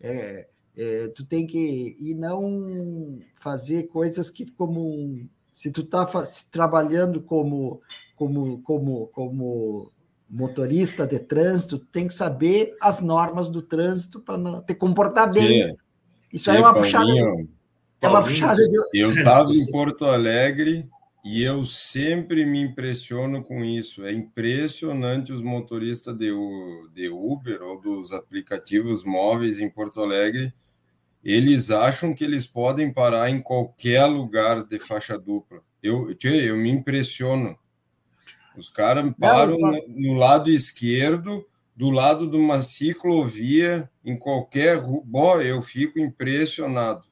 [0.00, 6.04] É, é, tu tem que e não fazer coisas que como se tu está
[6.50, 7.80] trabalhando como
[8.16, 9.88] como como como
[10.28, 15.68] motorista de trânsito, tem que saber as normas do trânsito para te comportar bem.
[15.68, 15.76] Sim.
[16.32, 17.06] Isso Sim, é uma puxada.
[17.06, 17.48] De,
[18.00, 18.76] é uma puxada de...
[18.92, 20.88] Eu estava em Porto Alegre
[21.24, 24.04] e eu sempre me impressiono com isso.
[24.04, 26.32] É impressionante os motoristas de,
[26.92, 30.52] de Uber ou dos aplicativos móveis em Porto Alegre.
[31.24, 35.60] Eles acham que eles podem parar em qualquer lugar de faixa dupla.
[35.82, 37.56] Eu, eu me impressiono.
[38.56, 39.80] Os caras param Não, só...
[39.88, 41.44] no lado esquerdo,
[41.74, 45.02] do lado de uma ciclovia, em qualquer rua.
[45.04, 47.04] Bom, eu fico impressionado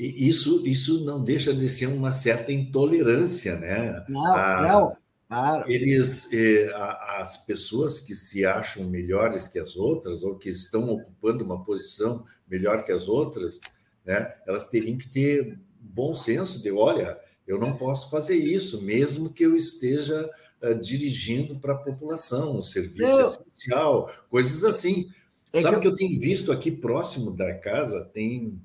[0.00, 4.02] isso, isso não deixa de ser uma certa intolerância, né?
[4.08, 4.96] Não, a, não.
[5.30, 5.70] Claro.
[5.70, 11.44] Eles, eh, as pessoas que se acham melhores que as outras ou que estão ocupando
[11.44, 13.60] uma posição melhor que as outras,
[14.04, 14.34] né?
[14.44, 17.16] Elas teriam que ter bom senso de, olha,
[17.46, 20.28] eu não posso fazer isso, mesmo que eu esteja
[20.62, 23.20] uh, dirigindo para a população, um serviço eu...
[23.20, 25.12] essencial, coisas assim.
[25.52, 25.94] É Sabe que eu...
[25.94, 28.60] que eu tenho visto aqui próximo da casa tem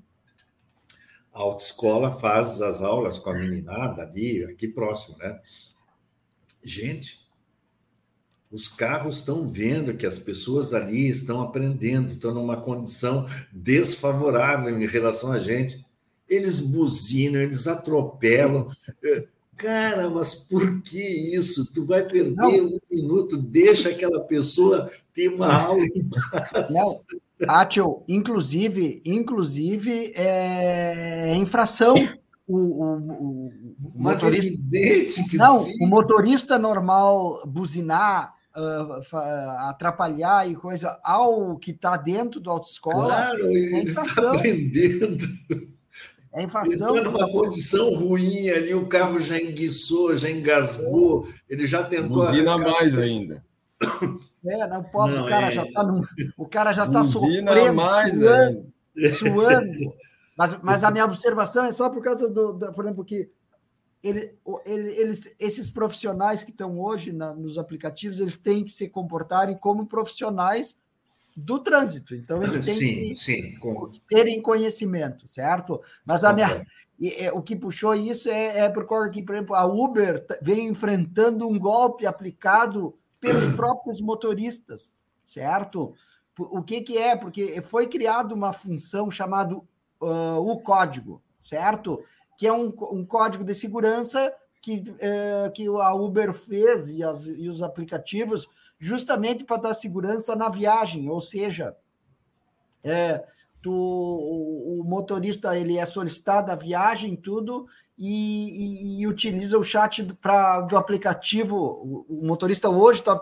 [1.32, 5.40] a autoescola faz as aulas com a meninada ali, aqui próximo, né?
[6.66, 7.26] Gente,
[8.52, 14.88] os carros estão vendo que as pessoas ali estão aprendendo, estão numa condição desfavorável em
[14.88, 15.86] relação a gente.
[16.28, 18.68] Eles buzinam, eles atropelam.
[19.56, 21.72] Cara, mas por que isso?
[21.72, 22.66] Tu vai perder não.
[22.66, 26.70] um minuto, deixa aquela pessoa ter uma aula em paz.
[26.72, 27.00] Não,
[27.48, 31.96] Átio, inclusive, inclusive é, é infração.
[32.48, 33.52] O, o, o,
[33.96, 34.54] Mas é motorista...
[34.54, 35.74] evidente que Não, sim.
[35.82, 39.18] o motorista normal buzinar, uh,
[39.68, 43.06] atrapalhar e coisa ao que está dentro da autoescola.
[43.06, 45.26] Claro, é ele está aprendendo.
[46.34, 46.98] É infração.
[46.98, 52.18] Ele está numa condição ruim ali, o carro já enguiçou, já engasgou, ele já tentou.
[52.18, 53.44] Buzina mais ainda.
[54.48, 55.52] É, não o cara é...
[55.52, 55.84] já está
[56.38, 58.74] o cara já está sofrendo, mais, suando,
[59.16, 59.94] suando.
[60.38, 63.30] Mas, mas a minha observação é só por causa do, do por exemplo, que
[64.04, 68.88] ele, ele, eles, esses profissionais que estão hoje na, nos aplicativos, eles têm que se
[68.88, 70.78] comportarem como profissionais
[71.36, 72.16] do trânsito.
[72.16, 73.58] Então, eles têm sim, que, sim,
[74.08, 75.82] terem conhecimento, certo?
[76.06, 76.66] Mas a minha,
[77.00, 80.26] e, é, o que puxou isso é, é por causa que, por exemplo, a Uber
[80.42, 84.94] vem enfrentando um golpe aplicado pelos próprios motoristas,
[85.26, 85.94] certo?
[86.38, 87.16] O que, que é?
[87.16, 89.60] Porque foi criada uma função chamada
[90.02, 92.04] uh, o código, certo?
[92.38, 97.26] Que é um, um código de segurança que, uh, que a Uber fez e, as,
[97.26, 101.76] e os aplicativos justamente para dar segurança na viagem, ou seja,
[102.84, 103.24] é,
[103.62, 107.68] tu, o, o, motorista ele é solicitado a viagem, tudo,
[107.98, 110.18] e, e, e utiliza o chat do,
[110.70, 111.56] do aplicativo.
[111.58, 113.20] O, o motorista hoje está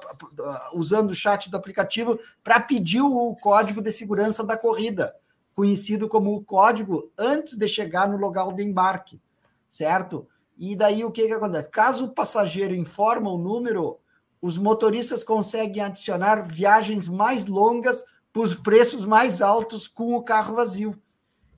[0.74, 5.16] usando o chat do aplicativo para pedir o código de segurança da corrida,
[5.56, 9.22] conhecido como o código antes de chegar no local de embarque,
[9.70, 10.28] certo?
[10.58, 11.70] E daí o que, que acontece?
[11.70, 14.00] Caso o passageiro informa o número,
[14.42, 21.00] os motoristas conseguem adicionar viagens mais longas por preços mais altos com o carro vazio.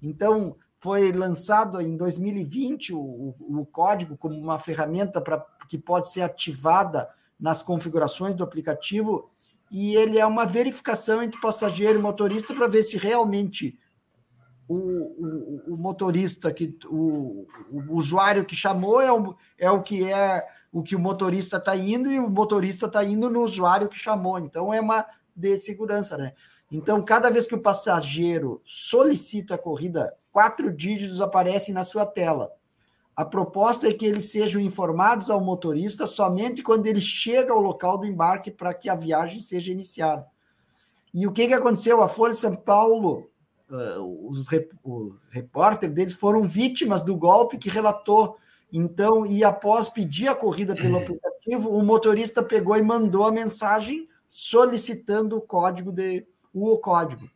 [0.02, 6.22] Então, foi lançado em 2020 o, o código como uma ferramenta para que pode ser
[6.22, 9.32] ativada nas configurações do aplicativo
[9.72, 13.80] e ele é uma verificação entre passageiro e motorista para ver se realmente
[14.68, 20.12] o, o, o motorista que o, o, usuário que chamou é o, é o que
[20.12, 23.98] é o que o motorista está indo e o motorista está indo no usuário que
[23.98, 24.40] chamou.
[24.40, 25.06] Então é uma
[25.36, 26.34] de segurança, né?
[26.72, 32.52] Então, cada vez que o passageiro solicita a corrida, quatro dígitos aparecem na sua tela.
[33.16, 37.98] A proposta é que eles sejam informados ao motorista somente quando ele chega ao local
[37.98, 40.26] do embarque para que a viagem seja iniciada.
[41.14, 42.02] E o que, que aconteceu?
[42.02, 43.30] A Folha de São Paulo,
[43.70, 44.72] uh, os rep
[45.30, 48.38] repórteres deles foram vítimas do golpe que relatou.
[48.72, 54.08] Então, e após pedir a corrida pelo aplicativo, o motorista pegou e mandou a mensagem
[54.28, 57.30] solicitando o código de o código.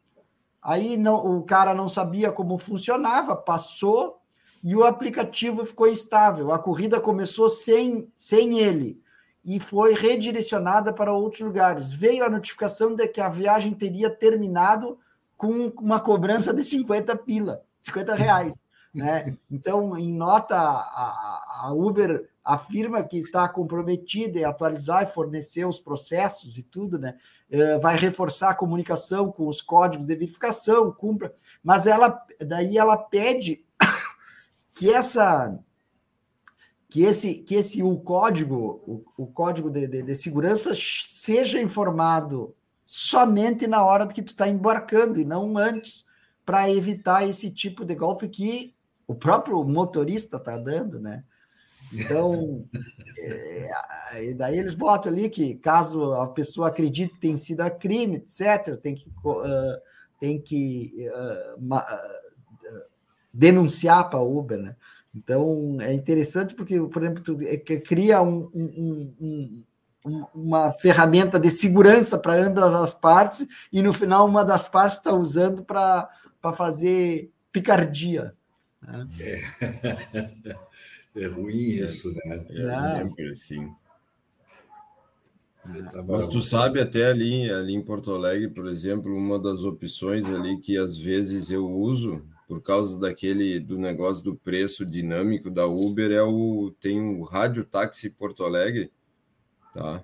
[0.61, 4.19] Aí não, o cara não sabia como funcionava, passou
[4.63, 6.51] e o aplicativo ficou instável.
[6.51, 9.01] A corrida começou sem, sem ele
[9.43, 11.93] e foi redirecionada para outros lugares.
[11.93, 14.99] Veio a notificação de que a viagem teria terminado
[15.39, 18.61] com uma cobrança de 50 pila, 50 reais.
[18.93, 19.37] Né?
[19.49, 25.79] Então, em nota, a, a Uber afirma que está comprometida em atualizar e fornecer os
[25.79, 27.15] processos e tudo, né?
[27.49, 31.33] É, vai reforçar a comunicação com os códigos de verificação, cumpra,
[31.63, 33.63] mas ela daí ela pede
[34.75, 35.57] que essa
[36.89, 42.55] que esse que esse o código o, o código de, de, de, segurança seja informado
[42.91, 46.05] somente na hora que tu está embarcando e não antes
[46.43, 48.73] para evitar esse tipo de golpe que
[49.05, 51.21] o próprio motorista está dando, né?
[51.93, 52.65] Então,
[53.19, 58.15] é, daí eles botam ali que caso a pessoa acredite que tem sido a crime,
[58.15, 59.79] etc., tem que, uh,
[60.19, 62.81] tem que uh, uh,
[63.31, 64.75] denunciar para a Uber, né?
[65.15, 69.63] Então, é interessante porque, por exemplo, tu é cria um, um,
[70.33, 75.13] uma ferramenta de segurança para ambas as partes e, no final, uma das partes está
[75.13, 76.09] usando para
[76.55, 78.33] fazer picardia.
[78.81, 79.07] Né?
[79.19, 81.23] É.
[81.23, 82.45] é ruim isso, né?
[82.49, 83.73] É sempre assim.
[86.07, 90.57] Mas tu sabe até ali, ali em Porto Alegre, por exemplo, uma das opções ali
[90.57, 96.11] que às vezes eu uso por causa daquele do negócio do preço dinâmico da Uber
[96.11, 98.91] é o tem o Rádio Táxi Porto Alegre,
[99.73, 100.03] tá?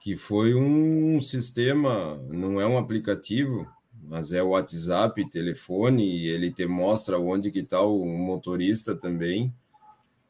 [0.00, 3.66] Que foi um sistema, não é um aplicativo,
[4.02, 9.52] mas é o WhatsApp, telefone, e ele te mostra onde que está o motorista também.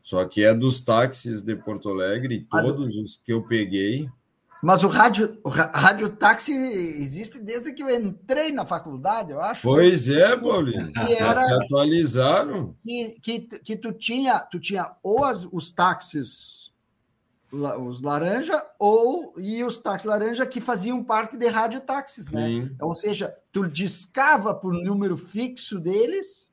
[0.02, 4.08] Só que é dos táxis de Porto Alegre, todos os que eu peguei.
[4.62, 9.62] Mas o rádio, o rádio táxi existe desde que eu entrei na faculdade, eu acho.
[9.62, 10.92] Pois é, Paulinho.
[10.92, 12.76] Que era, se atualizaram.
[12.84, 16.69] Que, que, que tu tinha, tu tinha ou as, os táxis
[17.52, 22.46] os laranja ou e os táxis laranja que faziam parte de rádio táxis, né?
[22.46, 22.76] Sim.
[22.80, 26.48] Ou seja, tu discava por número fixo deles,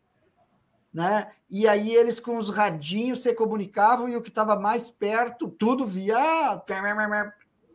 [0.92, 1.32] né?
[1.50, 5.86] E aí eles com os radinhos se comunicavam e o que estava mais perto, tudo
[5.86, 6.58] via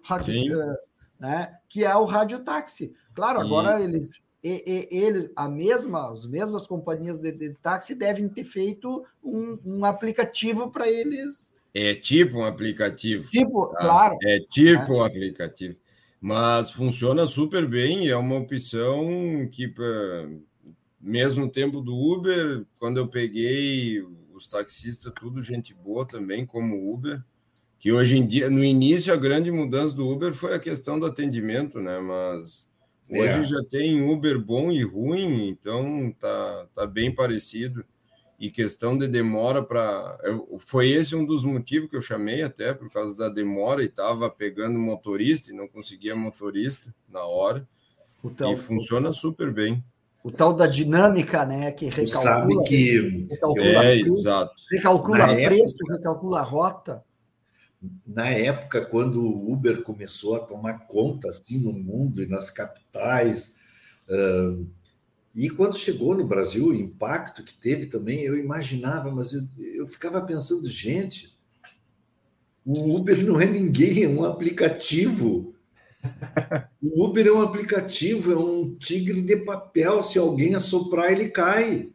[0.03, 0.77] rádio,
[1.19, 1.57] né?
[1.69, 2.93] Que é o rádio táxi.
[3.15, 3.85] Claro, agora e...
[3.85, 9.07] eles e, e, ele, a mesma, as mesmas companhias de, de táxi devem ter feito
[9.23, 13.31] um, um aplicativo para eles é tipo um aplicativo.
[13.31, 13.79] Tipo, tá?
[13.79, 14.19] claro.
[14.23, 14.97] É tipo é.
[14.97, 15.77] um aplicativo.
[16.21, 19.73] Mas funciona super bem, é uma opção que,
[21.01, 24.01] mesmo tempo do Uber, quando eu peguei
[24.33, 27.21] os taxistas, tudo gente boa também, como Uber,
[27.81, 31.07] que hoje em dia, no início, a grande mudança do Uber foi a questão do
[31.07, 31.99] atendimento, né?
[31.99, 32.71] Mas
[33.11, 33.43] hoje é.
[33.43, 37.85] já tem Uber bom e ruim, então tá, tá bem parecido
[38.43, 40.19] e questão de demora para.
[40.67, 44.29] Foi esse um dos motivos que eu chamei, até por causa da demora, e estava
[44.29, 47.65] pegando motorista e não conseguia motorista na hora.
[48.37, 49.85] Tal, e funciona o, super bem.
[50.25, 51.71] O tal da dinâmica, né?
[51.71, 52.21] Que recalcula.
[52.21, 53.27] Sabe que.
[53.31, 54.55] Recalcula é, preço, exato.
[54.73, 57.05] Recalcula na preço, época, recalcula rota.
[58.05, 63.59] Na época, quando o Uber começou a tomar conta assim no mundo e nas capitais.
[64.09, 64.67] Uh,
[65.35, 69.43] e quando chegou no Brasil, o impacto que teve também, eu imaginava, mas eu,
[69.77, 71.35] eu ficava pensando, gente,
[72.65, 75.55] o Uber não é ninguém, é um aplicativo.
[76.83, 80.03] O Uber é um aplicativo, é um tigre de papel.
[80.03, 81.91] Se alguém assoprar, ele cai.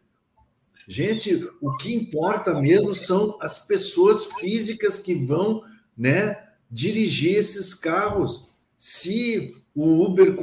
[0.87, 5.61] Gente, o que importa mesmo são as pessoas físicas que vão
[5.97, 8.49] né, dirigir esses carros.
[8.79, 10.35] Se o Uber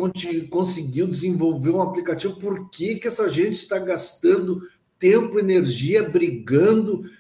[0.49, 4.61] conseguiu desenvolver um aplicativo, por que, que essa gente está gastando
[4.97, 7.11] tempo, energia, brigando?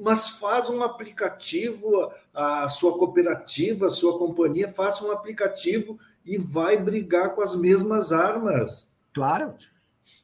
[0.00, 6.82] Mas faz um aplicativo, a sua cooperativa, a sua companhia, faça um aplicativo e vai
[6.82, 8.96] brigar com as mesmas armas.
[9.12, 9.52] Claro.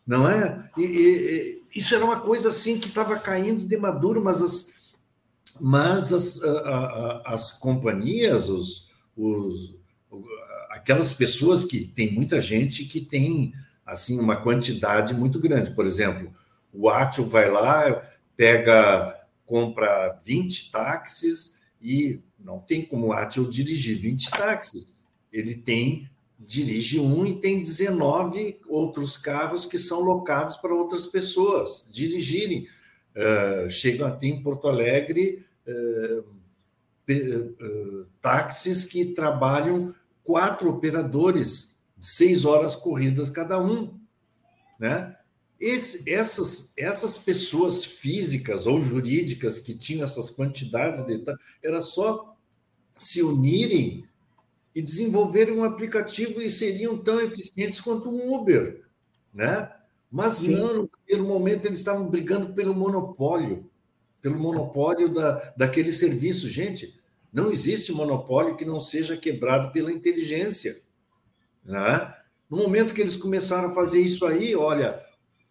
[0.07, 0.71] Não é?
[0.75, 4.95] E, e, isso era uma coisa assim que estava caindo de maduro, mas as,
[5.61, 9.79] mas as, a, a, as companhias, os, os
[10.71, 13.53] aquelas pessoas que tem muita gente que tem
[13.85, 15.73] assim uma quantidade muito grande.
[15.73, 16.33] Por exemplo,
[16.73, 23.99] o Atio vai lá, pega, compra 20 táxis e não tem como o Atio dirigir
[23.99, 25.01] 20 táxis.
[25.33, 26.09] Ele tem
[26.39, 32.67] dirige um e tem 19 outros carros que são locados para outras pessoas dirigirem.
[33.15, 36.25] Uh, chegam até em Porto Alegre uh,
[38.23, 39.95] táxis que trabalham
[40.31, 43.99] quatro operadores, seis horas corridas cada um.
[44.79, 45.17] né?
[45.59, 51.21] Esse, essas, essas pessoas físicas ou jurídicas que tinham essas quantidades de
[51.61, 52.37] era só
[52.97, 54.05] se unirem
[54.73, 58.85] e desenvolverem um aplicativo e seriam tão eficientes quanto um Uber,
[59.35, 59.69] né?
[60.09, 60.53] Mas Sim.
[60.53, 63.69] não, no primeiro momento eles estavam brigando pelo monopólio,
[64.23, 66.49] pelo monopólio da, daquele serviço.
[66.49, 67.00] Gente,
[67.33, 70.81] não existe monopólio que não seja quebrado pela inteligência.
[71.65, 72.15] Né?
[72.49, 75.01] No momento que eles começaram a fazer isso aí, olha,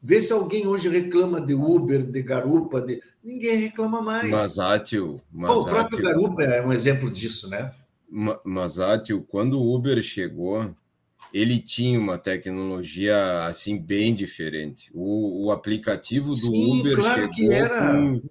[0.02, 3.02] Vê se alguém hoje reclama de Uber, de garupa, de...
[3.22, 4.30] ninguém reclama mais.
[4.30, 7.74] Mas, Átio, mas o próprio garupa é um exemplo disso, né?
[8.46, 10.74] Mas, Átio, quando o Uber chegou,
[11.34, 14.90] ele tinha uma tecnologia assim bem diferente.
[14.94, 17.92] O, o aplicativo do Sim, Uber claro chegou era...
[17.92, 18.22] com,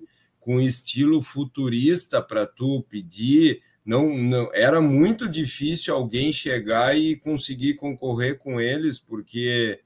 [0.49, 3.61] com estilo futurista para tu pedir.
[3.85, 9.79] Não, não era muito difícil alguém chegar e conseguir concorrer com eles, porque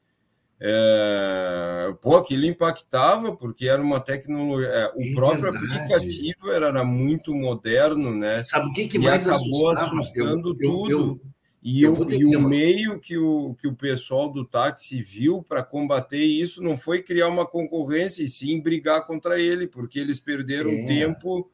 [0.61, 4.69] é, pô, aquilo impactava porque era uma tecnologia.
[4.69, 5.75] É, o é próprio verdade.
[5.75, 8.45] aplicativo era, era, muito moderno, né?
[8.45, 10.01] Sabe o que, que mais acabou assustava?
[10.01, 10.91] assustando eu, tudo.
[10.93, 11.21] Eu, eu,
[11.63, 16.23] e, eu, e o meio que o, que o pessoal do táxi viu para combater
[16.25, 20.87] isso não foi criar uma concorrência, e sim brigar contra ele, porque eles perderam é.
[20.87, 21.49] tempo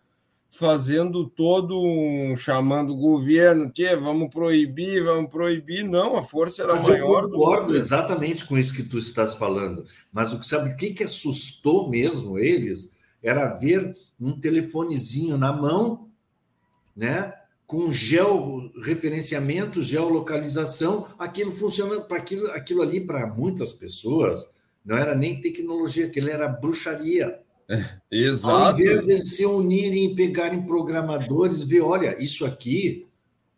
[0.50, 5.84] fazendo todo um chamando o governo, que vamos proibir, vamos proibir.
[5.84, 7.24] Não, a força era mas maior.
[7.24, 9.84] Eu concordo exatamente com isso que tu estás falando.
[10.10, 15.52] Mas o que sabe o que, que assustou mesmo eles era ver um telefonezinho na
[15.52, 16.08] mão,
[16.96, 17.34] né?
[17.68, 24.56] Com georreferenciamento, geolocalização, aquilo funcionando para aquilo, aquilo ali para muitas pessoas
[24.88, 27.40] não era nem tecnologia, aquilo era bruxaria.
[28.10, 28.56] Exato.
[28.56, 33.06] Ao invés de eles se unirem e pegarem programadores, ver, olha, isso aqui,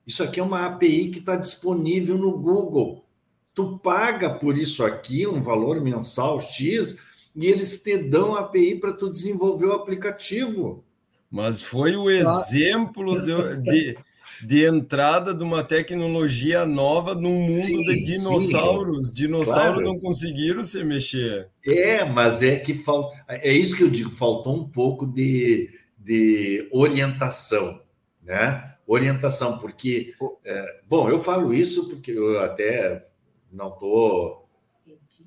[0.05, 3.05] isso aqui é uma API que está disponível no Google.
[3.55, 6.97] Tu paga por isso aqui um valor mensal X
[7.37, 10.85] e eles te dão a API para tu desenvolver o aplicativo.
[11.31, 13.99] Mas foi o exemplo de, de,
[14.45, 19.09] de entrada de uma tecnologia nova no mundo sim, de dinossauros.
[19.09, 19.83] Sim, dinossauros claro.
[19.83, 21.49] não conseguiram se mexer.
[21.65, 23.17] É, mas é que falta.
[23.29, 27.81] É isso que eu digo, faltou um pouco de, de orientação,
[28.23, 28.75] né?
[28.85, 30.15] Orientação, porque.
[30.45, 33.07] É, bom, eu falo isso porque eu até
[33.53, 34.41] não estou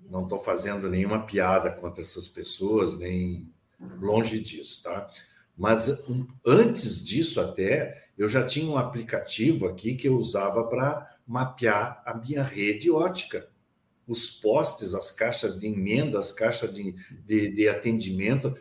[0.10, 3.52] não tô fazendo nenhuma piada contra essas pessoas, nem
[4.00, 5.10] longe disso, tá?
[5.58, 6.04] Mas
[6.46, 12.16] antes disso, até, eu já tinha um aplicativo aqui que eu usava para mapear a
[12.16, 13.48] minha rede ótica.
[14.08, 16.94] Os postes, as caixas de emenda, as caixas de,
[17.26, 18.56] de, de atendimento,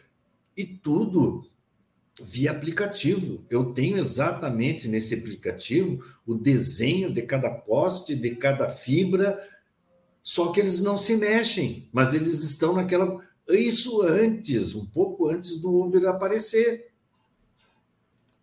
[0.56, 1.50] e tudo
[2.22, 3.44] via aplicativo.
[3.48, 9.42] Eu tenho exatamente nesse aplicativo o desenho de cada poste, de cada fibra,
[10.22, 13.20] só que eles não se mexem, mas eles estão naquela.
[13.48, 16.90] Isso antes, um pouco antes do Uber aparecer.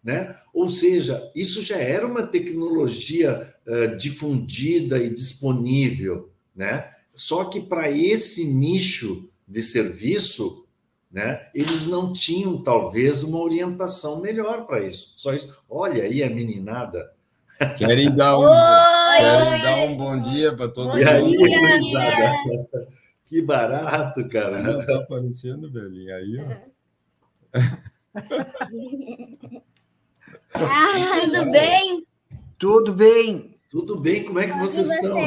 [0.04, 0.36] Né?
[0.54, 6.90] Ou seja, isso já era uma tecnologia uh, difundida e disponível, né?
[7.14, 10.66] Só que para esse nicho de serviço,
[11.12, 15.16] né, eles não tinham talvez uma orientação melhor para isso.
[15.18, 15.54] Só isso.
[15.70, 17.12] Olha aí a meninada.
[17.78, 21.00] Querem dar um, oi, querem oi, dar um bom dia para todo mundo.
[21.00, 21.36] E aí,
[23.30, 24.58] Que barato, cara.
[24.58, 26.16] Não tá aparecendo, velhinho.
[26.16, 26.38] Aí,
[27.54, 27.54] ó.
[30.52, 32.08] Ah, tudo bem?
[32.58, 33.56] Tudo bem.
[33.70, 35.20] Tudo bem, como é que vocês, vocês estão?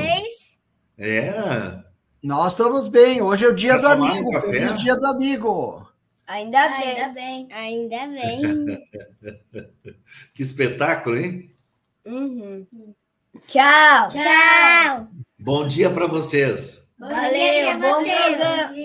[0.98, 1.80] É.
[2.20, 3.22] Nós estamos bem.
[3.22, 4.36] Hoje é o dia do amigo.
[4.36, 5.88] Um Feliz dia do amigo.
[6.26, 6.88] Ainda bem.
[6.88, 7.48] Ainda bem.
[7.52, 8.88] Ainda bem.
[10.34, 11.54] que espetáculo, hein?
[12.04, 12.66] Uhum.
[13.46, 14.08] Tchau.
[14.08, 15.08] Tchau.
[15.38, 16.81] Bom dia para vocês.
[17.02, 17.74] Valeu.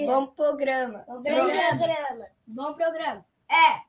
[0.08, 0.28] Bom, programa.
[0.28, 1.06] Bom programa.
[1.08, 2.26] Bom programa.
[2.48, 3.24] Bom programa.
[3.48, 3.86] É.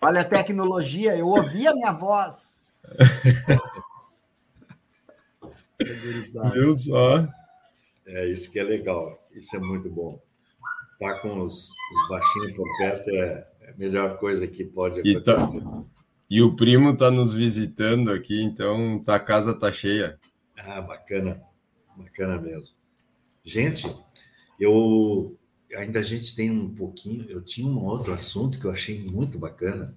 [0.00, 2.68] Olha a tecnologia, eu ouvi a minha voz.
[6.52, 7.26] Viu só?
[8.06, 10.22] É isso que é legal, isso é muito bom.
[11.00, 15.58] Tá com os, os baixinhos por perto é, é, a melhor coisa que pode acontecer.
[15.58, 15.84] E, tá,
[16.34, 20.18] e o primo está nos visitando aqui, então tá, a casa tá cheia.
[20.56, 21.40] Ah, bacana,
[21.96, 22.74] bacana mesmo.
[23.44, 23.86] Gente,
[24.58, 25.38] eu
[25.76, 27.24] ainda a gente tem um pouquinho.
[27.30, 29.96] Eu tinha um outro assunto que eu achei muito bacana.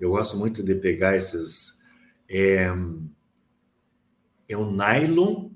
[0.00, 1.84] Eu gosto muito de pegar esses.
[2.30, 2.64] É,
[4.48, 5.50] é o nylon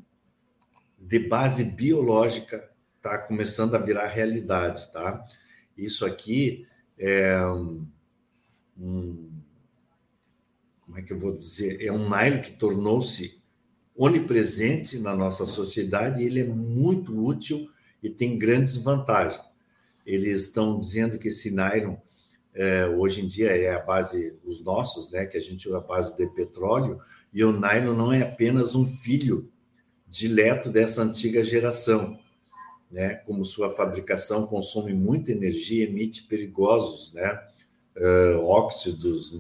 [0.98, 5.24] de base biológica, está começando a virar realidade, tá?
[5.74, 6.66] Isso aqui
[6.98, 7.88] é um,
[8.76, 9.27] um
[10.98, 11.84] é que eu vou dizer?
[11.84, 13.40] É um nylon que tornou-se
[13.96, 17.68] onipresente na nossa sociedade e ele é muito útil
[18.02, 19.42] e tem grandes vantagens.
[20.06, 21.96] Eles estão dizendo que esse nylon
[22.54, 25.80] é, hoje em dia é a base, os nossos, né, que a gente usa a
[25.80, 26.98] base de petróleo,
[27.32, 29.50] e o nylon não é apenas um filho
[30.06, 32.18] dileto dessa antiga geração,
[32.90, 37.38] né, como sua fabricação consome muita energia, emite perigosos, né,
[37.96, 39.32] uh, óxidos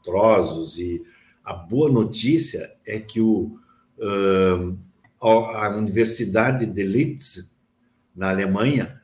[0.00, 1.02] nitrosos, e
[1.44, 3.58] a boa notícia é que o,
[3.98, 4.78] uh,
[5.20, 7.48] a Universidade de Leipzig,
[8.14, 9.00] na Alemanha,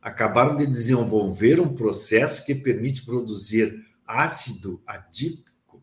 [0.00, 5.82] acabaram de desenvolver um processo que permite produzir ácido adípico,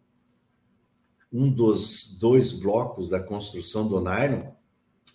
[1.32, 4.52] um dos dois blocos da construção do nylon,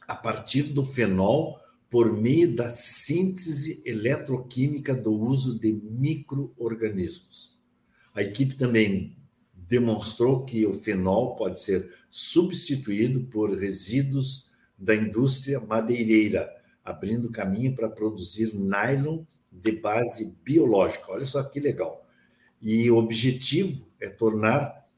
[0.07, 7.59] a partir do fenol, por meio da síntese eletroquímica do uso de microorganismos.
[8.15, 9.17] A equipe também
[9.71, 16.51] demonstrou que o fenol pode ser substituído por resíduos da indústria madeireira,
[16.85, 21.13] abrindo caminho para produzir nylon de base biológica.
[21.13, 22.05] Olha só que legal.
[22.61, 24.89] E o objetivo é tornar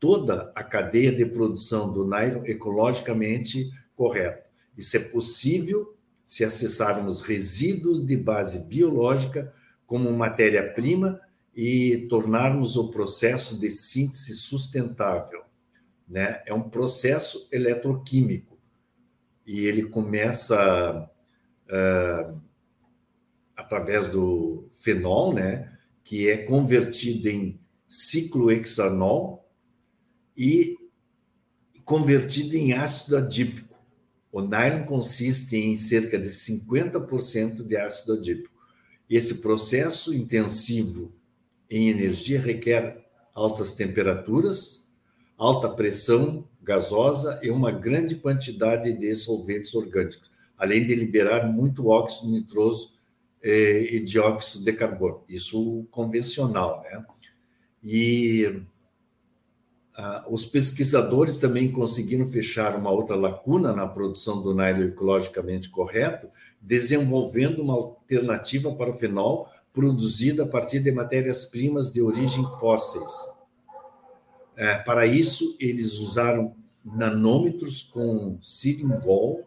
[0.00, 4.46] toda a cadeia de produção do nylon ecologicamente correta.
[4.78, 5.94] Isso é possível
[6.24, 9.52] se acessarmos resíduos de base biológica
[9.86, 11.20] como matéria-prima
[11.56, 15.42] e tornarmos o processo de síntese sustentável.
[16.06, 16.42] Né?
[16.44, 18.58] É um processo eletroquímico
[19.46, 21.10] e ele começa
[21.66, 22.40] uh,
[23.56, 25.72] através do fenol, né,
[26.04, 29.48] que é convertido em ciclohexanol
[30.36, 30.76] e
[31.84, 33.74] convertido em ácido adípico.
[34.30, 38.54] O nylon consiste em cerca de 50% de ácido adípico.
[39.08, 41.14] Esse processo intensivo
[41.70, 43.04] em energia requer
[43.34, 44.88] altas temperaturas,
[45.36, 52.30] alta pressão gasosa e uma grande quantidade de solventes orgânicos além de liberar muito óxido
[52.30, 52.92] nitroso
[53.42, 55.22] eh, e dióxido de carbono.
[55.28, 57.04] Isso convencional, né?
[57.82, 58.62] E
[59.94, 66.28] ah, os pesquisadores também conseguiram fechar uma outra lacuna na produção do nylon ecologicamente correto,
[66.60, 73.12] desenvolvendo uma alternativa para o fenol produzido a partir de matérias-primas de origem fósseis.
[74.56, 79.44] É, para isso, eles usaram nanômetros com siringol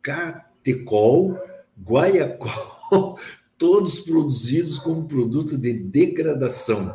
[0.00, 1.36] catecol,
[1.76, 3.18] guaiacol,
[3.58, 6.94] todos produzidos como produto de degradação,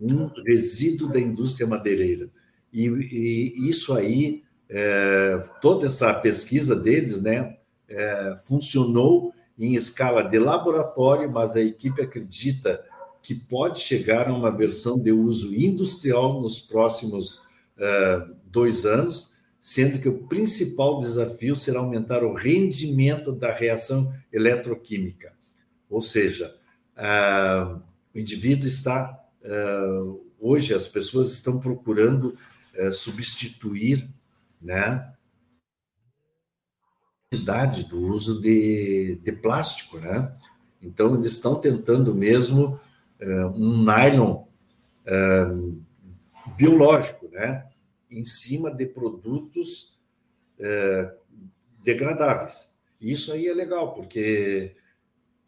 [0.00, 2.28] um resíduo da indústria madeireira.
[2.72, 7.56] E, e isso aí, é, toda essa pesquisa deles, né,
[7.88, 12.84] é, funcionou em escala de laboratório, mas a equipe acredita
[13.22, 17.42] que pode chegar a uma versão de uso industrial nos próximos
[17.76, 25.34] é, dois anos, sendo que o principal desafio será aumentar o rendimento da reação eletroquímica.
[25.90, 26.54] Ou seja,
[26.96, 27.82] uh,
[28.14, 29.18] o indivíduo está.
[29.42, 32.36] Uh, hoje, as pessoas estão procurando
[32.78, 34.08] uh, substituir
[34.60, 35.12] né,
[37.32, 39.98] a idade do uso de, de plástico.
[39.98, 40.34] Né?
[40.82, 42.78] Então, eles estão tentando mesmo
[43.54, 44.44] um nylon
[46.56, 47.66] biológico, né?
[48.10, 49.98] em cima de produtos
[50.58, 51.14] é,
[51.82, 52.74] degradáveis.
[53.00, 54.76] Isso aí é legal, porque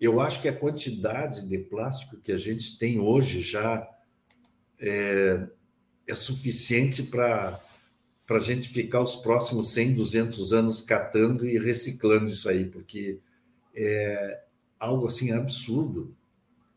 [0.00, 3.88] eu acho que a quantidade de plástico que a gente tem hoje já
[4.78, 5.46] é,
[6.06, 7.58] é suficiente para
[8.36, 13.20] a gente ficar os próximos 100, 200 anos catando e reciclando isso aí, porque
[13.74, 14.42] é
[14.78, 16.14] algo assim absurdo.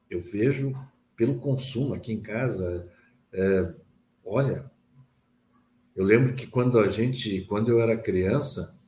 [0.10, 0.74] Eu vejo
[1.16, 2.90] pelo consumo aqui em casa,
[3.34, 3.74] é,
[4.24, 4.72] olha,
[5.96, 8.80] eu lembro que quando a gente, quando eu era criança,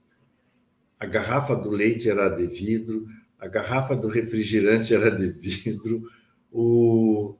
[0.97, 3.05] a garrafa do leite era de vidro,
[3.38, 6.09] a garrafa do refrigerante era de vidro,
[6.49, 7.36] o,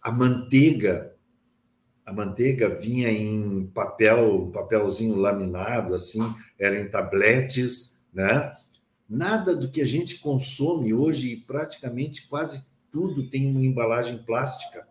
[0.00, 1.12] a manteiga,
[2.10, 6.22] a manteiga vinha em papel, papelzinho laminado, assim,
[6.58, 8.56] era em tabletes, né?
[9.08, 14.86] Nada do que a gente consome hoje, praticamente quase tudo tem uma embalagem plástica,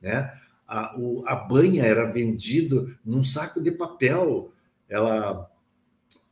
[0.00, 0.32] né?
[0.66, 4.52] a, o, a banha era vendido num saco de papel.
[4.88, 5.48] Ela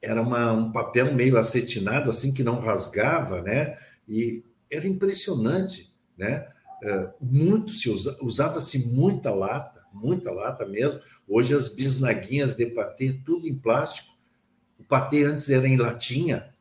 [0.03, 3.77] era uma, um papel meio acetinado, assim, que não rasgava, né?
[4.09, 6.49] E era impressionante, né?
[6.83, 11.01] É, muito se usa, usava-se muita lata, muita lata mesmo.
[11.27, 14.13] Hoje as bisnaguinhas de patê, tudo em plástico.
[14.79, 16.53] O patê antes era em latinha,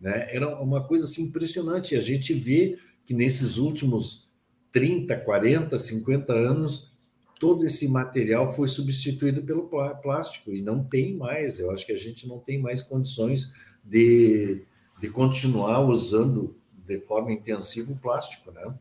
[0.00, 0.34] né?
[0.34, 1.96] Era uma coisa assim impressionante.
[1.96, 4.30] A gente vê que nesses últimos
[4.72, 6.90] 30, 40, 50 anos,
[7.38, 9.68] todo esse material foi substituído pelo
[10.02, 11.58] plástico e não tem mais.
[11.58, 13.52] Eu acho que a gente não tem mais condições
[13.84, 14.62] de,
[15.00, 16.56] de continuar usando
[16.86, 18.72] de forma intensiva o plástico, né?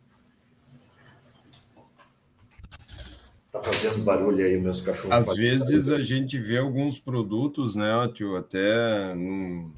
[3.52, 5.30] Tá fazendo barulho aí, meus cachorros.
[5.30, 6.04] Às vezes barulho.
[6.04, 9.74] a gente vê alguns produtos, né, tio, até num,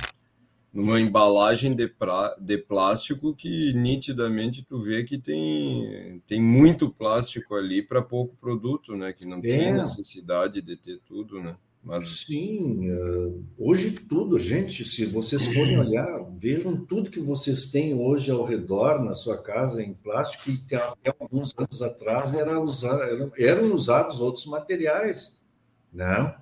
[0.74, 7.56] numa embalagem de, pra, de plástico que nitidamente tu vê que tem, tem muito plástico
[7.56, 9.12] ali para pouco produto, né?
[9.12, 9.42] Que não é.
[9.42, 11.56] tinha necessidade de ter tudo, né?
[11.84, 12.26] Mas...
[12.26, 18.30] Sim, eh, hoje tudo, gente, se vocês forem olhar, vejam tudo que vocês têm hoje
[18.30, 23.32] ao redor na sua casa em plástico, que até alguns anos atrás era usar, eram,
[23.36, 25.44] eram usados outros materiais,
[25.92, 26.36] né?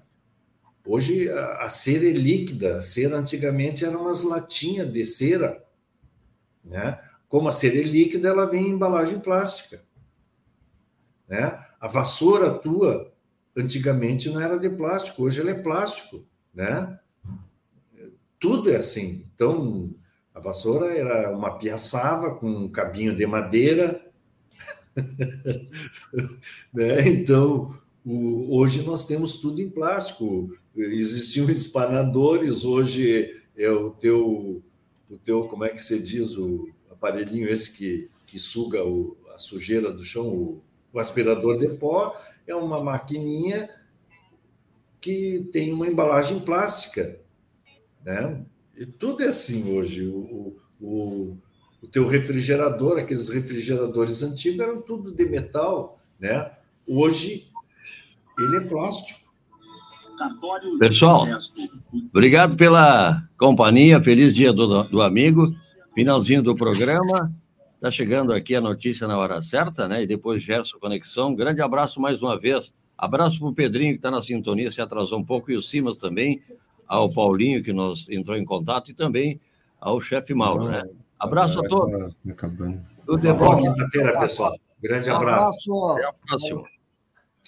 [0.86, 5.64] Hoje a cera é líquida, a cera antigamente eram umas latinhas de cera,
[6.64, 7.00] né?
[7.30, 9.82] Como a cera é líquida, ela vem em embalagem plástica,
[11.28, 11.64] né?
[11.80, 13.14] A vassoura tua
[13.56, 17.00] antigamente não era de plástico, hoje ela é plástico, né?
[18.40, 19.26] Tudo é assim.
[19.34, 19.94] Então,
[20.34, 24.06] a vassoura era uma piaçava com um cabinho de madeira,
[26.74, 27.08] né?
[27.08, 30.54] Então, o, hoje nós temos tudo em plástico.
[30.76, 34.64] Existiam espanadores, hoje é o teu,
[35.10, 39.38] o teu, como é que se diz, o aparelhinho esse que, que suga o, a
[39.38, 40.62] sujeira do chão, o,
[40.94, 42.16] o aspirador de pó,
[42.52, 43.70] é uma maquininha
[45.00, 47.20] que tem uma embalagem plástica,
[48.04, 48.42] né?
[48.76, 50.08] E tudo é assim hoje.
[50.08, 51.38] O, o,
[51.82, 56.52] o teu refrigerador, aqueles refrigeradores antigos eram tudo de metal, né?
[56.88, 57.48] Hoje
[58.38, 59.20] ele é plástico.
[60.80, 61.28] Pessoal,
[62.14, 64.04] obrigado pela companhia.
[64.04, 65.56] Feliz dia do, do amigo.
[65.94, 67.34] Finalzinho do programa.
[67.80, 70.04] Está chegando aqui a notícia na hora certa, né?
[70.04, 71.34] E depois Gerson Conexão.
[71.34, 72.74] Grande abraço mais uma vez.
[72.98, 75.98] Abraço para o Pedrinho, que está na sintonia, se atrasou um pouco, e o Simas
[75.98, 76.42] também,
[76.86, 79.40] ao Paulinho, que nos entrou em contato, e também
[79.80, 80.84] ao chefe Mauro, né?
[81.18, 82.14] Abraço a todos.
[82.30, 82.80] Acabando.
[83.06, 83.56] Tudo é bom.
[83.56, 84.60] quinta-feira, pessoal.
[84.84, 85.74] Grande abraço.
[85.74, 85.94] abraço.
[85.94, 86.79] Até a próxima.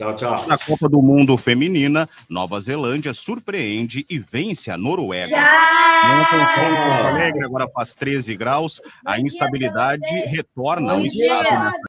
[0.01, 0.47] Tchau, tchau.
[0.47, 5.37] Na Copa do Mundo Feminina, Nova Zelândia surpreende e vence a Noruega.
[5.37, 8.81] Porto Alegre agora faz 13 graus.
[9.05, 11.77] A instabilidade retorna ao estado